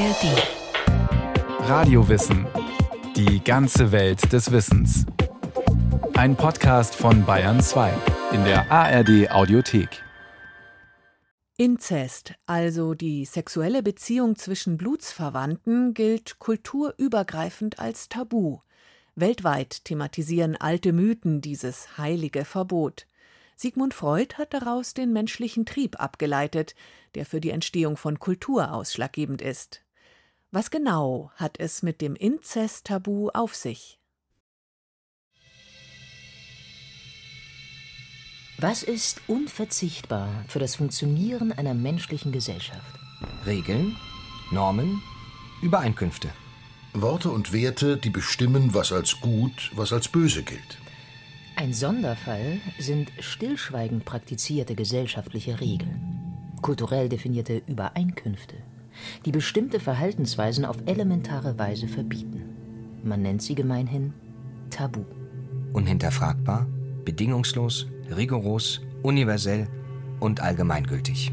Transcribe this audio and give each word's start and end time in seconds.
ARD. 0.00 1.68
Radiowissen. 1.68 2.46
Die 3.16 3.44
ganze 3.44 3.92
Welt 3.92 4.32
des 4.32 4.50
Wissens. 4.50 5.04
Ein 6.14 6.36
Podcast 6.36 6.94
von 6.94 7.26
Bayern 7.26 7.60
2 7.60 7.92
in 8.32 8.42
der 8.44 8.72
ARD 8.72 9.30
Audiothek. 9.30 10.02
Inzest, 11.58 12.32
also 12.46 12.94
die 12.94 13.26
sexuelle 13.26 13.82
Beziehung 13.82 14.36
zwischen 14.36 14.78
Blutsverwandten, 14.78 15.92
gilt 15.92 16.38
kulturübergreifend 16.38 17.78
als 17.78 18.08
Tabu. 18.08 18.60
Weltweit 19.16 19.84
thematisieren 19.84 20.56
alte 20.56 20.94
Mythen 20.94 21.42
dieses 21.42 21.98
heilige 21.98 22.46
Verbot. 22.46 23.06
Sigmund 23.54 23.92
Freud 23.92 24.36
hat 24.38 24.54
daraus 24.54 24.94
den 24.94 25.12
menschlichen 25.12 25.66
Trieb 25.66 26.00
abgeleitet, 26.00 26.74
der 27.14 27.26
für 27.26 27.42
die 27.42 27.50
Entstehung 27.50 27.98
von 27.98 28.18
Kultur 28.18 28.72
ausschlaggebend 28.72 29.42
ist. 29.42 29.82
Was 30.52 30.72
genau 30.72 31.30
hat 31.36 31.60
es 31.60 31.84
mit 31.84 32.00
dem 32.00 32.16
Inzesttabu 32.16 33.28
auf 33.28 33.54
sich? 33.54 34.00
Was 38.58 38.82
ist 38.82 39.20
unverzichtbar 39.28 40.44
für 40.48 40.58
das 40.58 40.74
Funktionieren 40.74 41.52
einer 41.52 41.72
menschlichen 41.72 42.32
Gesellschaft? 42.32 42.98
Regeln, 43.46 43.96
Normen, 44.50 45.00
Übereinkünfte. 45.62 46.30
Worte 46.94 47.30
und 47.30 47.52
Werte, 47.52 47.96
die 47.96 48.10
bestimmen, 48.10 48.74
was 48.74 48.90
als 48.90 49.20
gut, 49.20 49.70
was 49.76 49.92
als 49.92 50.08
böse 50.08 50.42
gilt. 50.42 50.78
Ein 51.54 51.72
Sonderfall 51.72 52.60
sind 52.80 53.12
stillschweigend 53.20 54.04
praktizierte 54.04 54.74
gesellschaftliche 54.74 55.60
Regeln, 55.60 56.56
kulturell 56.60 57.08
definierte 57.08 57.62
Übereinkünfte, 57.68 58.56
die 59.24 59.32
bestimmte 59.32 59.80
Verhaltensweisen 59.80 60.64
auf 60.64 60.76
elementare 60.86 61.58
Weise 61.58 61.88
verbieten. 61.88 62.42
Man 63.02 63.22
nennt 63.22 63.42
sie 63.42 63.54
gemeinhin 63.54 64.12
Tabu. 64.70 65.04
Unhinterfragbar, 65.72 66.66
bedingungslos, 67.04 67.86
rigoros, 68.14 68.80
universell 69.02 69.68
und 70.20 70.40
allgemeingültig. 70.40 71.32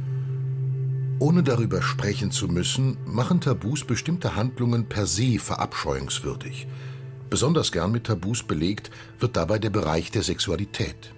Ohne 1.19 1.43
darüber 1.43 1.81
sprechen 1.81 2.31
zu 2.31 2.47
müssen, 2.47 2.97
machen 3.05 3.41
Tabus 3.41 3.85
bestimmte 3.85 4.35
Handlungen 4.35 4.85
per 4.87 5.05
se 5.05 5.39
verabscheuungswürdig– 5.39 6.67
Besonders 7.29 7.73
gern 7.73 7.91
mit 7.91 8.05
Tabus 8.05 8.43
belegt 8.43 8.89
wird 9.19 9.35
dabei 9.35 9.59
der 9.59 9.69
Bereich 9.69 10.11
der 10.11 10.23
Sexualität. 10.23 11.13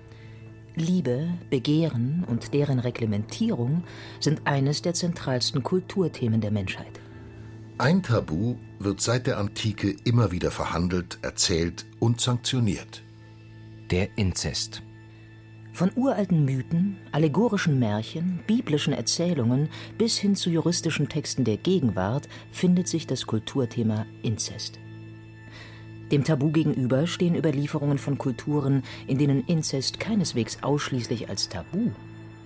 Liebe, 0.80 1.30
Begehren 1.50 2.24
und 2.28 2.54
deren 2.54 2.80
Reglementierung 2.80 3.84
sind 4.20 4.42
eines 4.46 4.82
der 4.82 4.94
zentralsten 4.94 5.62
Kulturthemen 5.62 6.42
der 6.42 6.52
Menschheit. 6.52 7.00
Ein 7.78 8.04
Tabu 8.04 8.56
wird 8.80 9.00
seit 9.00 9.28
der 9.28 9.38
Antike 9.38 9.96
immer 10.04 10.32
wieder 10.32 10.52
verhandelt, 10.52 11.20
erzählt 11.22 11.86
und 12.00 12.20
sanktioniert. 12.20 13.04
Der 13.92 14.18
Inzest. 14.18 14.84
Von 15.72 15.92
uralten 15.96 16.44
Mythen, 16.44 16.98
allegorischen 17.12 17.80
Märchen, 17.80 18.42
biblischen 18.48 18.92
Erzählungen 18.92 19.70
bis 19.98 20.18
hin 20.18 20.36
zu 20.36 20.50
juristischen 20.50 21.08
Texten 21.08 21.46
der 21.46 21.58
Gegenwart 21.58 22.28
findet 22.52 22.88
sich 22.88 23.08
das 23.08 23.26
Kulturthema 23.26 24.06
Inzest. 24.24 24.80
Dem 26.12 26.24
Tabu 26.24 26.52
gegenüber 26.52 27.06
stehen 27.06 27.36
Überlieferungen 27.36 28.00
von 28.00 28.18
Kulturen, 28.18 28.84
in 29.06 29.18
denen 29.20 29.46
Inzest 29.46 30.00
keineswegs 30.00 30.64
ausschließlich 30.64 31.30
als 31.30 31.50
Tabu, 31.50 31.92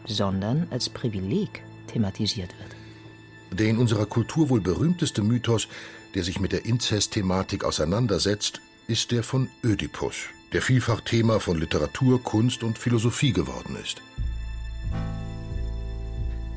sondern 0.06 0.67
als 0.69 0.89
Privileg 0.89 1.64
thematisiert 1.88 2.50
wird. 2.59 3.58
Der 3.58 3.69
in 3.69 3.78
unserer 3.78 4.06
Kultur 4.06 4.50
wohl 4.50 4.59
berühmteste 4.59 5.22
Mythos, 5.22 5.67
der 6.16 6.23
sich 6.23 6.39
mit 6.39 6.52
der 6.52 6.66
Inzest-Thematik 6.66 7.64
auseinandersetzt, 7.64 8.61
ist 8.88 9.12
der 9.12 9.23
von 9.23 9.47
Ödipus, 9.63 10.16
der 10.52 10.62
vielfach 10.62 11.02
Thema 11.02 11.40
von 11.40 11.57
Literatur, 11.57 12.22
Kunst 12.22 12.63
und 12.63 12.78
Philosophie 12.78 13.31
geworden 13.31 13.78
ist. 13.81 14.02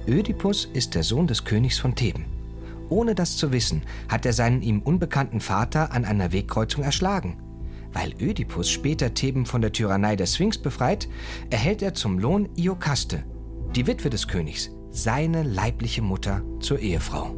Ödipus 0.08 0.68
ist 0.72 0.94
der 0.94 1.02
Sohn 1.02 1.26
des 1.26 1.44
Königs 1.44 1.78
von 1.78 1.94
Theben. 1.94 2.35
Ohne 2.88 3.14
das 3.14 3.36
zu 3.36 3.52
wissen, 3.52 3.82
hat 4.08 4.26
er 4.26 4.32
seinen 4.32 4.62
ihm 4.62 4.80
unbekannten 4.80 5.40
Vater 5.40 5.92
an 5.92 6.04
einer 6.04 6.32
Wegkreuzung 6.32 6.84
erschlagen. 6.84 7.42
Weil 7.92 8.14
Ödipus 8.20 8.70
später 8.70 9.14
Theben 9.14 9.46
von 9.46 9.60
der 9.60 9.72
Tyrannei 9.72 10.16
der 10.16 10.26
Sphinx 10.26 10.58
befreit, 10.58 11.08
erhält 11.50 11.82
er 11.82 11.94
zum 11.94 12.18
Lohn 12.18 12.48
Iokaste, 12.56 13.24
die 13.74 13.86
Witwe 13.86 14.10
des 14.10 14.28
Königs, 14.28 14.70
seine 14.90 15.42
leibliche 15.42 16.02
Mutter 16.02 16.42
zur 16.60 16.78
Ehefrau. 16.78 17.34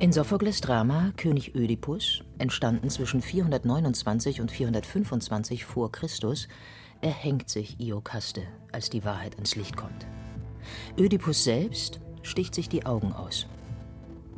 In 0.00 0.12
Sophokles 0.12 0.60
Drama 0.60 1.12
König 1.16 1.56
Ödipus, 1.56 2.22
entstanden 2.38 2.88
zwischen 2.88 3.20
429 3.20 4.40
und 4.40 4.52
425 4.52 5.64
vor 5.64 5.90
Christus, 5.90 6.46
erhängt 7.00 7.48
sich 7.48 7.80
Iokaste, 7.80 8.42
als 8.70 8.90
die 8.90 9.04
Wahrheit 9.04 9.34
ans 9.34 9.56
Licht 9.56 9.76
kommt. 9.76 10.06
Ödipus 10.96 11.42
selbst 11.42 12.00
sticht 12.28 12.54
sich 12.54 12.68
die 12.68 12.86
Augen 12.86 13.12
aus. 13.12 13.46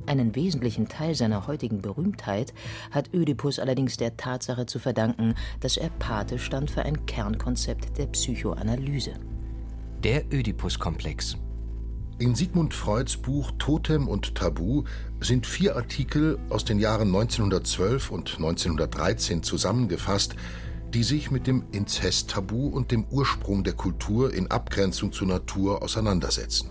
Einen 0.07 0.35
wesentlichen 0.35 0.89
Teil 0.89 1.15
seiner 1.15 1.47
heutigen 1.47 1.83
Berühmtheit 1.83 2.55
hat 2.91 3.13
Ödipus 3.15 3.59
allerdings 3.59 3.97
der 3.97 4.17
Tatsache 4.17 4.67
zu 4.67 4.79
verdanken, 4.79 5.35
dass 5.61 5.77
er 5.77 5.91
Pate 5.91 6.39
stand 6.39 6.71
für 6.71 6.83
ein 6.83 7.07
Kernkonzept 7.07 7.99
der 7.99 8.07
Psychoanalyse. 8.07 9.13
Der 10.03 10.25
Ödipus-Komplex. 10.33 11.37
In 12.19 12.35
Sigmund 12.35 12.75
Freuds 12.75 13.17
Buch 13.17 13.51
Totem 13.59 14.09
und 14.09 14.35
Tabu 14.35 14.85
sind 15.21 15.47
vier 15.47 15.77
Artikel 15.77 16.39
aus 16.51 16.65
den 16.65 16.79
Jahren 16.79 17.09
1912 17.09 18.11
und 18.11 18.35
1913 18.37 19.43
zusammengefasst, 19.43 20.37
die 20.93 21.03
sich 21.03 21.31
mit 21.31 21.47
dem 21.47 21.65
Inzesttabu 21.73 22.67
und 22.67 22.91
dem 22.91 23.05
Ursprung 23.05 23.65
der 23.65 23.75
Kultur 23.75 24.35
in 24.35 24.51
Abgrenzung 24.51 25.13
zur 25.13 25.29
Natur 25.29 25.83
auseinandersetzen. 25.83 26.71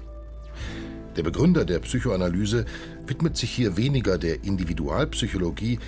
Der 1.16 1.24
Begründer 1.24 1.66
der 1.66 1.80
Psychoanalyse 1.80 2.66
widmet 3.08 3.36
sich 3.36 3.52
hier 3.52 3.78
weniger 3.78 4.18
der 4.18 4.44
Individualpsychologie 4.44 5.80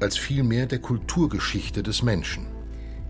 als 0.00 0.16
vielmehr 0.16 0.66
der 0.66 0.78
Kulturgeschichte 0.78 1.82
des 1.82 2.02
Menschen. 2.02 2.46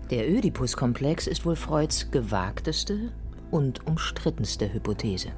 Der 0.09 0.29
Ödipus-Komplex 0.29 1.27
ist 1.27 1.45
wohl 1.45 1.55
Freuds 1.55 2.11
gewagteste 2.11 3.11
und 3.49 3.87
umstrittenste 3.87 4.73
Hypothese. 4.73 5.29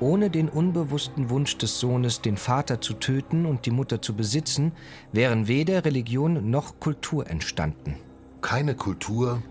Ohne 0.00 0.30
den 0.30 0.48
unbewussten 0.48 1.30
Wunsch 1.30 1.56
des 1.58 1.78
Sohnes, 1.78 2.20
den 2.20 2.36
Vater 2.36 2.80
zu 2.80 2.94
töten 2.94 3.46
und 3.46 3.64
die 3.66 3.70
Mutter 3.70 4.02
zu 4.02 4.14
besitzen, 4.14 4.72
wären 5.12 5.46
weder 5.46 5.84
Religion 5.84 6.50
noch 6.50 6.80
Kultur 6.80 7.28
entstanden. 7.28 7.96
Keine 8.40 8.74
Kultur 8.74 9.42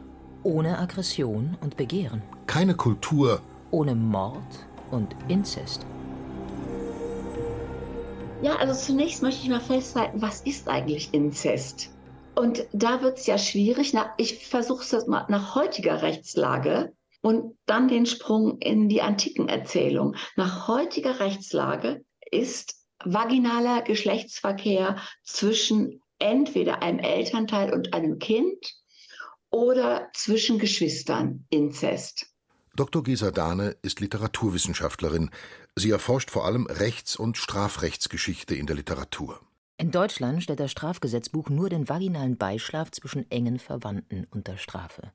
ohne 0.43 0.77
Aggression 0.77 1.57
und 1.61 1.77
Begehren. 1.77 2.21
Keine 2.47 2.75
Kultur. 2.75 3.41
Ohne 3.71 3.95
Mord 3.95 4.67
und 4.91 5.15
Inzest. 5.27 5.85
Ja, 8.43 8.57
also 8.57 8.73
zunächst 8.73 9.23
möchte 9.23 9.41
ich 9.41 9.49
mal 9.49 9.61
festhalten, 9.61 10.21
was 10.21 10.41
ist 10.41 10.67
eigentlich 10.67 11.13
Inzest? 11.13 11.89
Und 12.35 12.67
da 12.73 13.01
wird 13.01 13.17
es 13.17 13.25
ja 13.25 13.37
schwierig. 13.37 13.93
ich 14.17 14.47
versuche 14.47 14.83
es 14.83 14.91
jetzt 14.91 15.07
mal 15.07 15.25
nach 15.29 15.55
heutiger 15.55 16.01
Rechtslage 16.01 16.93
und 17.21 17.57
dann 17.65 17.87
den 17.87 18.05
Sprung 18.05 18.59
in 18.59 18.89
die 18.89 19.01
antiken 19.01 19.47
Erzählung. 19.47 20.15
Nach 20.35 20.67
heutiger 20.67 21.19
Rechtslage 21.19 22.03
ist 22.31 22.75
vaginaler 23.03 23.81
Geschlechtsverkehr 23.81 24.97
zwischen 25.23 26.01
entweder 26.19 26.81
einem 26.81 26.99
Elternteil 26.99 27.73
und 27.73 27.93
einem 27.93 28.19
Kind 28.19 28.73
oder 29.51 30.09
zwischen 30.13 30.59
Geschwistern 30.59 31.45
Inzest. 31.49 32.32
Dr. 32.75 33.03
Gesa 33.03 33.29
Dahne 33.29 33.75
ist 33.83 33.99
Literaturwissenschaftlerin. 33.99 35.29
Sie 35.75 35.91
erforscht 35.91 36.31
vor 36.31 36.45
allem 36.45 36.65
Rechts- 36.65 37.15
und 37.15 37.37
Strafrechtsgeschichte 37.37 38.55
in 38.55 38.65
der 38.65 38.75
Literatur. 38.75 39.39
In 39.77 39.91
Deutschland 39.91 40.41
stellt 40.41 40.59
das 40.59 40.71
Strafgesetzbuch 40.71 41.49
nur 41.49 41.69
den 41.69 41.87
vaginalen 41.87 42.35
Beischlaf 42.35 42.89
zwischen 42.89 43.29
engen 43.29 43.59
Verwandten 43.59 44.25
unter 44.31 44.57
Strafe. 44.57 45.11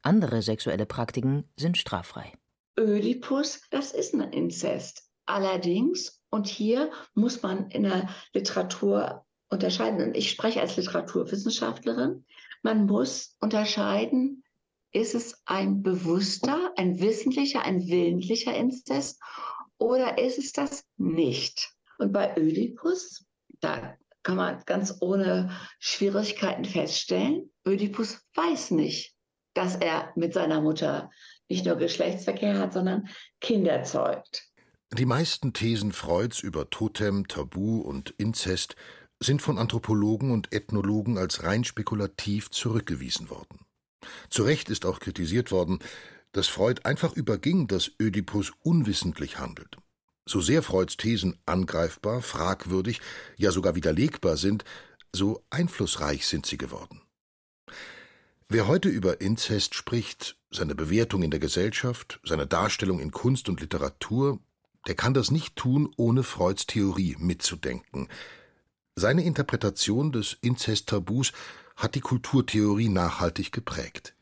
Andere 0.00 0.40
sexuelle 0.40 0.86
Praktiken 0.86 1.44
sind 1.58 1.76
straffrei. 1.76 2.32
Ödipus, 2.78 3.60
das 3.70 3.92
ist 3.92 4.14
ein 4.14 4.32
Inzest. 4.32 5.02
Allerdings, 5.26 6.22
und 6.30 6.46
hier 6.46 6.90
muss 7.14 7.42
man 7.42 7.70
in 7.70 7.82
der 7.82 8.08
Literatur 8.32 9.26
unterscheiden, 9.50 10.02
und 10.02 10.16
ich 10.16 10.30
spreche 10.30 10.62
als 10.62 10.76
Literaturwissenschaftlerin, 10.78 12.24
man 12.62 12.86
muss 12.86 13.36
unterscheiden, 13.40 14.43
ist 14.94 15.14
es 15.14 15.42
ein 15.44 15.82
bewusster, 15.82 16.72
ein 16.76 17.00
wissentlicher, 17.00 17.62
ein 17.62 17.86
willentlicher 17.88 18.56
Inzest 18.56 19.20
oder 19.76 20.18
ist 20.18 20.38
es 20.38 20.52
das 20.52 20.84
nicht? 20.96 21.74
Und 21.98 22.12
bei 22.12 22.34
Ödipus, 22.36 23.24
da 23.60 23.96
kann 24.22 24.36
man 24.36 24.62
ganz 24.66 24.96
ohne 25.00 25.50
Schwierigkeiten 25.80 26.64
feststellen, 26.64 27.52
Ödipus 27.66 28.20
weiß 28.34 28.70
nicht, 28.70 29.14
dass 29.54 29.76
er 29.76 30.12
mit 30.16 30.32
seiner 30.32 30.60
Mutter 30.60 31.10
nicht 31.48 31.66
nur 31.66 31.76
Geschlechtsverkehr 31.76 32.58
hat, 32.58 32.72
sondern 32.72 33.08
Kinder 33.40 33.82
zeugt. 33.82 34.48
Die 34.92 35.06
meisten 35.06 35.52
Thesen 35.52 35.92
Freuds 35.92 36.40
über 36.40 36.70
Totem, 36.70 37.26
Tabu 37.26 37.80
und 37.80 38.10
Inzest 38.16 38.76
sind 39.20 39.42
von 39.42 39.58
Anthropologen 39.58 40.30
und 40.30 40.52
Ethnologen 40.52 41.18
als 41.18 41.42
rein 41.42 41.64
spekulativ 41.64 42.50
zurückgewiesen 42.50 43.28
worden. 43.28 43.63
Zu 44.30 44.42
Recht 44.44 44.70
ist 44.70 44.86
auch 44.86 45.00
kritisiert 45.00 45.50
worden, 45.50 45.78
dass 46.32 46.48
Freud 46.48 46.82
einfach 46.84 47.12
überging, 47.14 47.68
dass 47.68 47.90
Ödipus 48.00 48.52
unwissentlich 48.62 49.38
handelt. 49.38 49.76
So 50.26 50.40
sehr 50.40 50.62
Freuds 50.62 50.96
Thesen 50.96 51.38
angreifbar, 51.46 52.22
fragwürdig, 52.22 53.00
ja 53.36 53.50
sogar 53.50 53.74
widerlegbar 53.74 54.36
sind, 54.36 54.64
so 55.12 55.44
einflussreich 55.50 56.26
sind 56.26 56.46
sie 56.46 56.58
geworden. 56.58 57.00
Wer 58.48 58.66
heute 58.66 58.88
über 58.88 59.20
Inzest 59.20 59.74
spricht, 59.74 60.36
seine 60.50 60.74
Bewertung 60.74 61.22
in 61.22 61.30
der 61.30 61.40
Gesellschaft, 61.40 62.20
seine 62.24 62.46
Darstellung 62.46 63.00
in 63.00 63.10
Kunst 63.10 63.48
und 63.48 63.60
Literatur, 63.60 64.38
der 64.86 64.94
kann 64.94 65.14
das 65.14 65.30
nicht 65.30 65.56
tun, 65.56 65.92
ohne 65.96 66.22
Freuds 66.22 66.66
Theorie 66.66 67.16
mitzudenken. 67.18 68.08
Seine 68.96 69.24
Interpretation 69.24 70.12
des 70.12 70.36
Inzesttabus 70.40 71.32
hat 71.76 71.94
die 71.94 72.00
Kulturtheorie 72.00 72.88
nachhaltig 72.88 73.52
geprägt. 73.52 74.14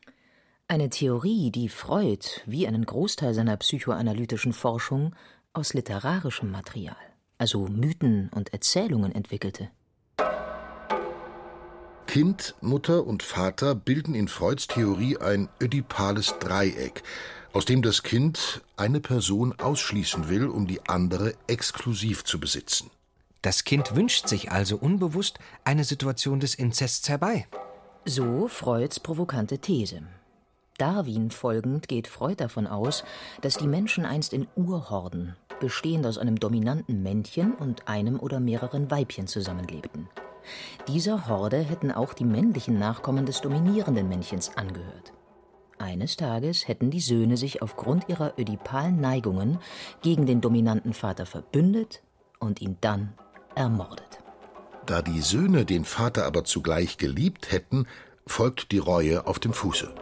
Eine 0.67 0.89
Theorie, 0.89 1.51
die 1.51 1.69
Freud, 1.69 2.25
wie 2.45 2.67
einen 2.67 2.85
Großteil 2.85 3.33
seiner 3.33 3.57
psychoanalytischen 3.57 4.53
Forschung, 4.53 5.15
aus 5.53 5.73
literarischem 5.73 6.49
Material, 6.49 6.95
also 7.37 7.67
Mythen 7.67 8.29
und 8.33 8.53
Erzählungen 8.53 9.11
entwickelte. 9.13 9.69
Kind, 12.07 12.55
Mutter 12.61 13.05
und 13.05 13.23
Vater 13.23 13.75
bilden 13.75 14.13
in 14.13 14.27
Freuds 14.27 14.67
Theorie 14.67 15.17
ein 15.17 15.49
ödipales 15.61 16.35
Dreieck, 16.39 17.03
aus 17.53 17.65
dem 17.65 17.81
das 17.81 18.03
Kind 18.03 18.61
eine 18.77 18.99
Person 18.99 19.53
ausschließen 19.59 20.29
will, 20.29 20.47
um 20.47 20.67
die 20.67 20.87
andere 20.87 21.33
exklusiv 21.47 22.23
zu 22.23 22.39
besitzen. 22.39 22.89
Das 23.43 23.65
Kind 23.65 23.93
wünscht 23.97 24.29
sich 24.29 24.53
also 24.53 24.77
unbewusst 24.77 25.37
eine 25.65 25.83
Situation 25.83 26.39
des 26.39 26.55
Inzests 26.55 27.09
herbei. 27.09 27.45
So 28.05 28.47
Freuds 28.47 29.01
provokante 29.01 29.59
These. 29.59 30.03
Darwin 30.77 31.29
folgend 31.29 31.89
geht 31.89 32.07
Freud 32.07 32.37
davon 32.37 32.67
aus, 32.67 33.03
dass 33.41 33.57
die 33.57 33.67
Menschen 33.67 34.05
einst 34.05 34.31
in 34.31 34.47
Urhorden, 34.55 35.35
bestehend 35.59 36.05
aus 36.05 36.17
einem 36.17 36.39
dominanten 36.39 37.03
Männchen 37.03 37.53
und 37.53 37.89
einem 37.89 38.17
oder 38.17 38.39
mehreren 38.39 38.89
Weibchen 38.89 39.27
zusammenlebten. 39.27 40.07
Dieser 40.87 41.27
Horde 41.27 41.57
hätten 41.57 41.91
auch 41.91 42.13
die 42.13 42.25
männlichen 42.25 42.79
Nachkommen 42.79 43.25
des 43.25 43.41
dominierenden 43.41 44.07
Männchens 44.07 44.55
angehört. 44.55 45.11
Eines 45.79 46.15
Tages 46.15 46.69
hätten 46.69 46.91
die 46.91 47.01
Söhne 47.01 47.35
sich 47.35 47.61
aufgrund 47.61 48.07
ihrer 48.07 48.39
ödipalen 48.39 49.01
Neigungen 49.01 49.59
gegen 50.01 50.25
den 50.25 50.39
dominanten 50.39 50.93
Vater 50.93 51.25
verbündet 51.25 52.01
und 52.39 52.61
ihn 52.61 52.77
dann 52.79 53.13
ermordet. 53.55 54.19
Da 54.85 55.01
die 55.01 55.21
Söhne 55.21 55.65
den 55.65 55.85
Vater 55.85 56.25
aber 56.25 56.43
zugleich 56.43 56.97
geliebt 56.97 57.51
hätten, 57.51 57.87
folgt 58.27 58.71
die 58.71 58.79
Reue 58.79 59.27
auf 59.27 59.39
dem 59.39 59.53
Fuße. 59.53 59.93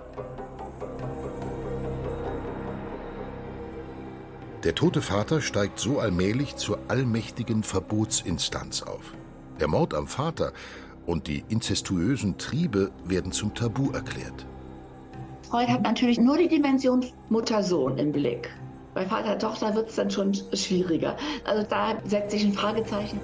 Der 4.63 4.75
tote 4.75 5.01
Vater 5.01 5.41
steigt 5.41 5.79
so 5.79 5.99
allmählich 5.99 6.55
zur 6.55 6.77
allmächtigen 6.87 7.63
Verbotsinstanz 7.63 8.83
auf. 8.83 9.15
Der 9.59 9.67
Mord 9.67 9.95
am 9.95 10.07
Vater 10.07 10.53
und 11.05 11.27
die 11.27 11.43
inzestuösen 11.49 12.37
Triebe 12.37 12.91
werden 13.03 13.31
zum 13.31 13.55
Tabu 13.55 13.91
erklärt. 13.91 14.45
Freud 15.49 15.67
hat 15.67 15.81
natürlich 15.81 16.19
nur 16.19 16.37
die 16.37 16.47
Dimension 16.47 17.05
Mutter-Sohn 17.29 17.97
im 17.97 18.11
Blick. 18.11 18.49
Bei 18.93 19.05
Vater-Tochter 19.05 19.73
wird 19.75 19.89
es 19.89 19.95
dann 19.95 20.11
schon 20.11 20.33
schwieriger. 20.53 21.17
Also 21.43 21.65
da 21.67 21.97
setzt 22.05 22.31
sich 22.31 22.43
ein 22.43 22.53
Fragezeichen. 22.53 23.19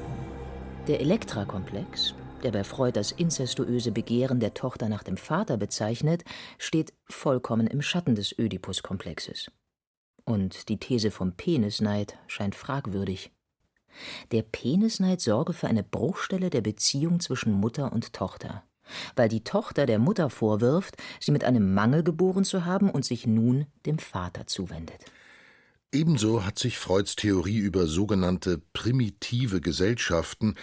Der 0.87 1.01
Elektra-Komplex, 1.01 2.15
der 2.43 2.51
bei 2.51 2.63
Freud 2.63 2.93
das 2.97 3.11
inzestuöse 3.11 3.91
Begehren 3.91 4.39
der 4.39 4.53
Tochter 4.53 4.87
nach 4.87 5.03
dem 5.03 5.17
Vater 5.17 5.57
bezeichnet, 5.57 6.23
steht 6.57 6.93
vollkommen 7.09 7.67
im 7.67 7.81
Schatten 7.81 8.15
des 8.15 8.33
Ödipus-Komplexes. 8.39 9.51
Und 10.23 10.69
die 10.69 10.79
These 10.79 11.11
vom 11.11 11.33
Penisneid 11.33 12.17
scheint 12.27 12.55
fragwürdig. 12.55 13.31
Der 14.31 14.43
Penisneid 14.43 15.19
sorge 15.19 15.51
für 15.51 15.67
eine 15.67 15.83
Bruchstelle 15.83 16.49
der 16.49 16.61
Beziehung 16.61 17.19
zwischen 17.19 17.51
Mutter 17.51 17.91
und 17.91 18.13
Tochter, 18.13 18.63
weil 19.17 19.27
die 19.27 19.43
Tochter 19.43 19.87
der 19.87 19.99
Mutter 19.99 20.29
vorwirft, 20.29 20.95
sie 21.19 21.31
mit 21.31 21.43
einem 21.43 21.73
Mangel 21.73 22.01
geboren 22.01 22.45
zu 22.45 22.63
haben 22.63 22.89
und 22.89 23.03
sich 23.03 23.27
nun 23.27 23.65
dem 23.85 23.99
Vater 23.99 24.47
zuwendet. 24.47 25.03
Ebenso 25.93 26.45
hat 26.45 26.59
sich 26.59 26.77
Freuds 26.77 27.15
Theorie 27.15 27.59
über 27.59 27.87
sogenannte 27.87 28.61
primitive 28.73 29.61
Gesellschaften 29.61 30.55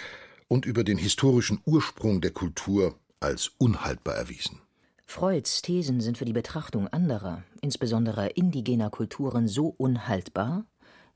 und 0.49 0.67
über 0.67 0.85
den 0.85 0.99
historischen 0.99 1.63
Ursprung 1.65 2.21
der 2.21 2.31
Kultur 2.31 2.95
als 3.21 3.53
unhaltbar 3.57 4.17
erwiesen. 4.17 4.61
Freuds 5.07 5.63
Thesen 5.63 6.03
sind 6.03 6.19
für 6.19 6.27
die 6.27 6.35
Betrachtung 6.35 6.89
anderer, 6.89 7.43
insbesondere 7.63 8.29
indigener 8.29 8.91
Kulturen 8.91 9.49
so 9.49 9.75
unhaltbar, 9.79 10.67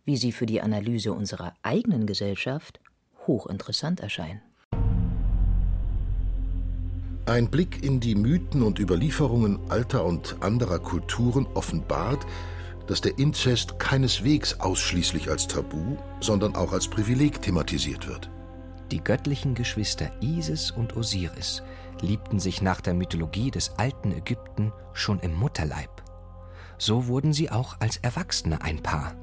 wie 0.07 0.17
sie 0.17 0.33
für 0.33 0.47
die 0.47 0.63
Analyse 0.63 1.13
unserer 1.13 1.53
eigenen 1.63 2.07
Gesellschaft 2.07 2.81
hochinteressant 3.27 4.01
erscheinen. 4.01 4.41
Ein 7.27 7.51
Blick 7.51 7.85
in 7.85 8.01
die 8.01 8.15
Mythen 8.15 8.63
und 8.63 8.79
Überlieferungen 8.79 9.71
alter 9.71 10.07
und 10.07 10.37
anderer 10.41 10.79
Kulturen 10.79 11.47
offenbart, 11.53 12.25
dass 12.89 13.01
der 13.01 13.19
Inzest 13.19 13.79
keineswegs 13.79 14.59
ausschließlich 14.59 15.31
als 15.31 15.47
Tabu, 15.47 15.97
sondern 16.21 16.57
auch 16.57 16.73
als 16.73 16.89
Privileg 16.89 17.41
thematisiert 17.41 18.09
wird. 18.09 18.31
Die 18.91 19.05
göttlichen 19.05 19.55
Geschwister 19.55 20.11
Isis 20.21 20.71
und 20.71 20.97
Osiris 20.97 21.63
liebten 22.01 22.41
sich 22.41 22.63
nach 22.63 22.81
der 22.81 22.95
Mythologie 22.95 23.51
des 23.51 23.73
alten 23.77 24.13
Ägypten 24.13 24.73
schon 24.95 25.21
im 25.21 25.35
Mutterleib. 25.35 26.03
So 26.79 27.07
wurden 27.07 27.33
sie 27.33 27.51
auch 27.51 27.77
als 27.81 27.99
Erwachsene 27.99 28.63
ein 28.63 28.83
Paar. 28.83 29.15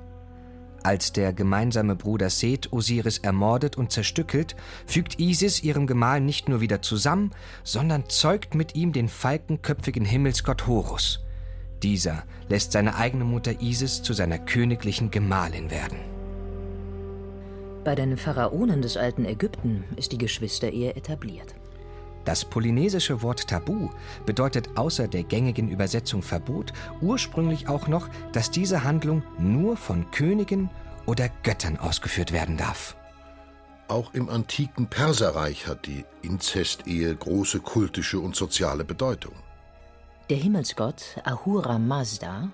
Als 0.83 1.13
der 1.13 1.33
gemeinsame 1.33 1.95
Bruder 1.95 2.29
Seth 2.29 2.71
Osiris 2.71 3.17
ermordet 3.17 3.75
und 3.75 3.91
zerstückelt, 3.91 4.55
fügt 4.85 5.19
Isis 5.19 5.63
ihrem 5.63 5.87
Gemahl 5.87 6.21
nicht 6.21 6.47
nur 6.47 6.61
wieder 6.61 6.83
zusammen, 6.83 7.31
sondern 7.63 8.07
zeugt 8.07 8.53
mit 8.53 8.75
ihm 8.75 8.93
den 8.93 9.09
falkenköpfigen 9.09 10.05
Himmelsgott 10.05 10.67
Horus. 10.67 11.24
Dieser 11.85 12.23
lässt 12.49 12.71
seine 12.71 12.95
eigene 12.95 13.25
Mutter 13.25 13.61
Isis 13.61 14.01
zu 14.01 14.13
seiner 14.13 14.39
königlichen 14.39 15.11
Gemahlin 15.11 15.69
werden. 15.69 15.99
Bei 17.83 17.93
den 17.93 18.17
Pharaonen 18.17 18.81
des 18.81 18.97
alten 18.97 19.23
Ägypten 19.23 19.83
ist 19.95 20.11
die 20.11 20.17
Geschwisterehe 20.17 20.95
etabliert. 20.95 21.53
Das 22.23 22.43
polynesische 22.43 23.21
Wort 23.21 23.47
Tabu 23.47 23.89
bedeutet 24.25 24.67
außer 24.73 25.07
der 25.07 25.21
gängigen 25.25 25.69
Übersetzung 25.69 26.23
Verbot 26.23 26.73
ursprünglich 27.01 27.69
auch 27.69 27.87
noch, 27.87 28.09
dass 28.31 28.49
diese 28.49 28.83
Handlung 28.83 29.21
nur 29.37 29.77
von 29.77 30.09
Königen 30.09 30.71
oder 31.05 31.29
Göttern 31.43 31.77
ausgeführt 31.77 32.31
werden 32.31 32.57
darf. 32.57 32.97
Auch 33.89 34.11
im 34.15 34.27
antiken 34.29 34.87
Perserreich 34.87 35.67
hat 35.67 35.85
die 35.85 36.03
Inzestehe 36.23 37.15
große 37.15 37.59
kultische 37.59 38.19
und 38.19 38.35
soziale 38.35 38.83
Bedeutung. 38.83 39.33
Der 40.31 40.37
Himmelsgott 40.37 41.19
Ahura 41.23 41.77
Mazda 41.77 42.49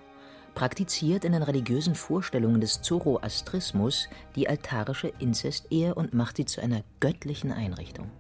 praktiziert 0.56 1.24
in 1.24 1.32
den 1.32 1.42
religiösen 1.42 1.96
Vorstellungen 1.96 2.60
des 2.60 2.82
Zoroastrismus 2.82 4.10
die 4.36 4.50
altarische 4.50 5.14
Inzestehe 5.20 5.96
und 5.96 6.14
macht 6.14 6.36
sie 6.36 6.44
zu 6.44 6.62
einer 6.62 6.84
göttlichen 7.00 7.54
Einrichtung. 7.54 8.12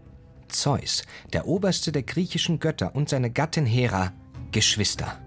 Zeus, 0.48 1.03
der 1.34 1.48
oberste 1.48 1.91
der 1.91 2.03
griechischen 2.03 2.60
Götter, 2.60 2.96
und 2.96 3.10
seine 3.10 3.29
Gattin 3.29 3.65
Hera 3.65 4.13
Geschwister. 4.53 5.20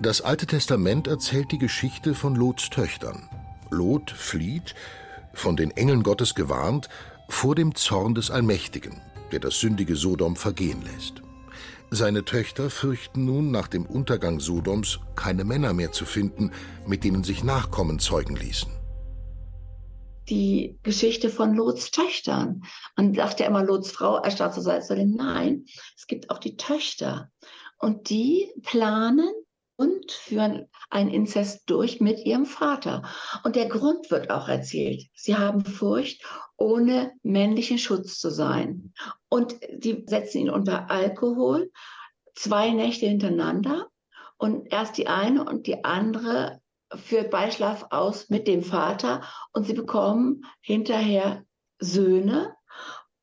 Das 0.00 0.22
Alte 0.22 0.46
Testament 0.46 1.06
erzählt 1.06 1.52
die 1.52 1.58
Geschichte 1.58 2.14
von 2.14 2.36
Lots 2.36 2.70
Töchtern. 2.70 3.28
Lot 3.68 4.10
flieht, 4.10 4.74
von 5.34 5.56
den 5.56 5.70
Engeln 5.72 6.02
Gottes 6.02 6.34
gewarnt, 6.34 6.88
vor 7.28 7.54
dem 7.54 7.74
Zorn 7.74 8.14
des 8.14 8.30
Allmächtigen, 8.30 9.02
der 9.32 9.40
das 9.40 9.60
sündige 9.60 9.96
Sodom 9.96 10.34
vergehen 10.34 10.82
lässt. 10.82 11.22
Seine 11.92 12.24
Töchter 12.24 12.70
fürchten 12.70 13.24
nun, 13.24 13.50
nach 13.50 13.66
dem 13.66 13.84
Untergang 13.84 14.38
Sodoms 14.38 15.00
keine 15.16 15.44
Männer 15.44 15.72
mehr 15.72 15.90
zu 15.90 16.04
finden, 16.04 16.52
mit 16.86 17.02
denen 17.02 17.24
sich 17.24 17.42
Nachkommen 17.42 17.98
zeugen 17.98 18.36
ließen 18.36 18.80
die 20.30 20.78
Geschichte 20.82 21.28
von 21.28 21.54
Lots 21.54 21.90
Töchtern. 21.90 22.62
Man 22.96 23.14
sagt 23.14 23.40
ja 23.40 23.46
immer, 23.46 23.64
Lots 23.64 23.90
Frau 23.90 24.18
erstarrt 24.18 24.54
zur 24.54 24.62
Seite. 24.62 25.04
Nein, 25.04 25.64
es 25.96 26.06
gibt 26.06 26.30
auch 26.30 26.38
die 26.38 26.56
Töchter. 26.56 27.30
Und 27.78 28.10
die 28.10 28.52
planen 28.62 29.32
und 29.76 30.12
führen 30.12 30.68
einen 30.90 31.10
Inzest 31.10 31.62
durch 31.66 32.00
mit 32.00 32.24
ihrem 32.24 32.46
Vater. 32.46 33.02
Und 33.44 33.56
der 33.56 33.68
Grund 33.68 34.10
wird 34.10 34.30
auch 34.30 34.48
erzählt. 34.48 35.04
Sie 35.14 35.36
haben 35.36 35.64
Furcht, 35.64 36.22
ohne 36.56 37.12
männlichen 37.22 37.78
Schutz 37.78 38.18
zu 38.18 38.30
sein. 38.30 38.92
Und 39.30 39.56
die 39.72 40.04
setzen 40.06 40.38
ihn 40.38 40.50
unter 40.50 40.90
Alkohol 40.90 41.70
zwei 42.34 42.70
Nächte 42.70 43.06
hintereinander 43.06 43.88
und 44.36 44.72
erst 44.72 44.98
die 44.98 45.06
eine 45.06 45.44
und 45.44 45.66
die 45.66 45.84
andere 45.84 46.60
führt 46.94 47.30
Beischlaf 47.30 47.86
aus 47.90 48.28
mit 48.28 48.48
dem 48.48 48.62
Vater 48.62 49.22
und 49.52 49.66
sie 49.66 49.74
bekommen 49.74 50.44
hinterher 50.60 51.44
Söhne 51.78 52.54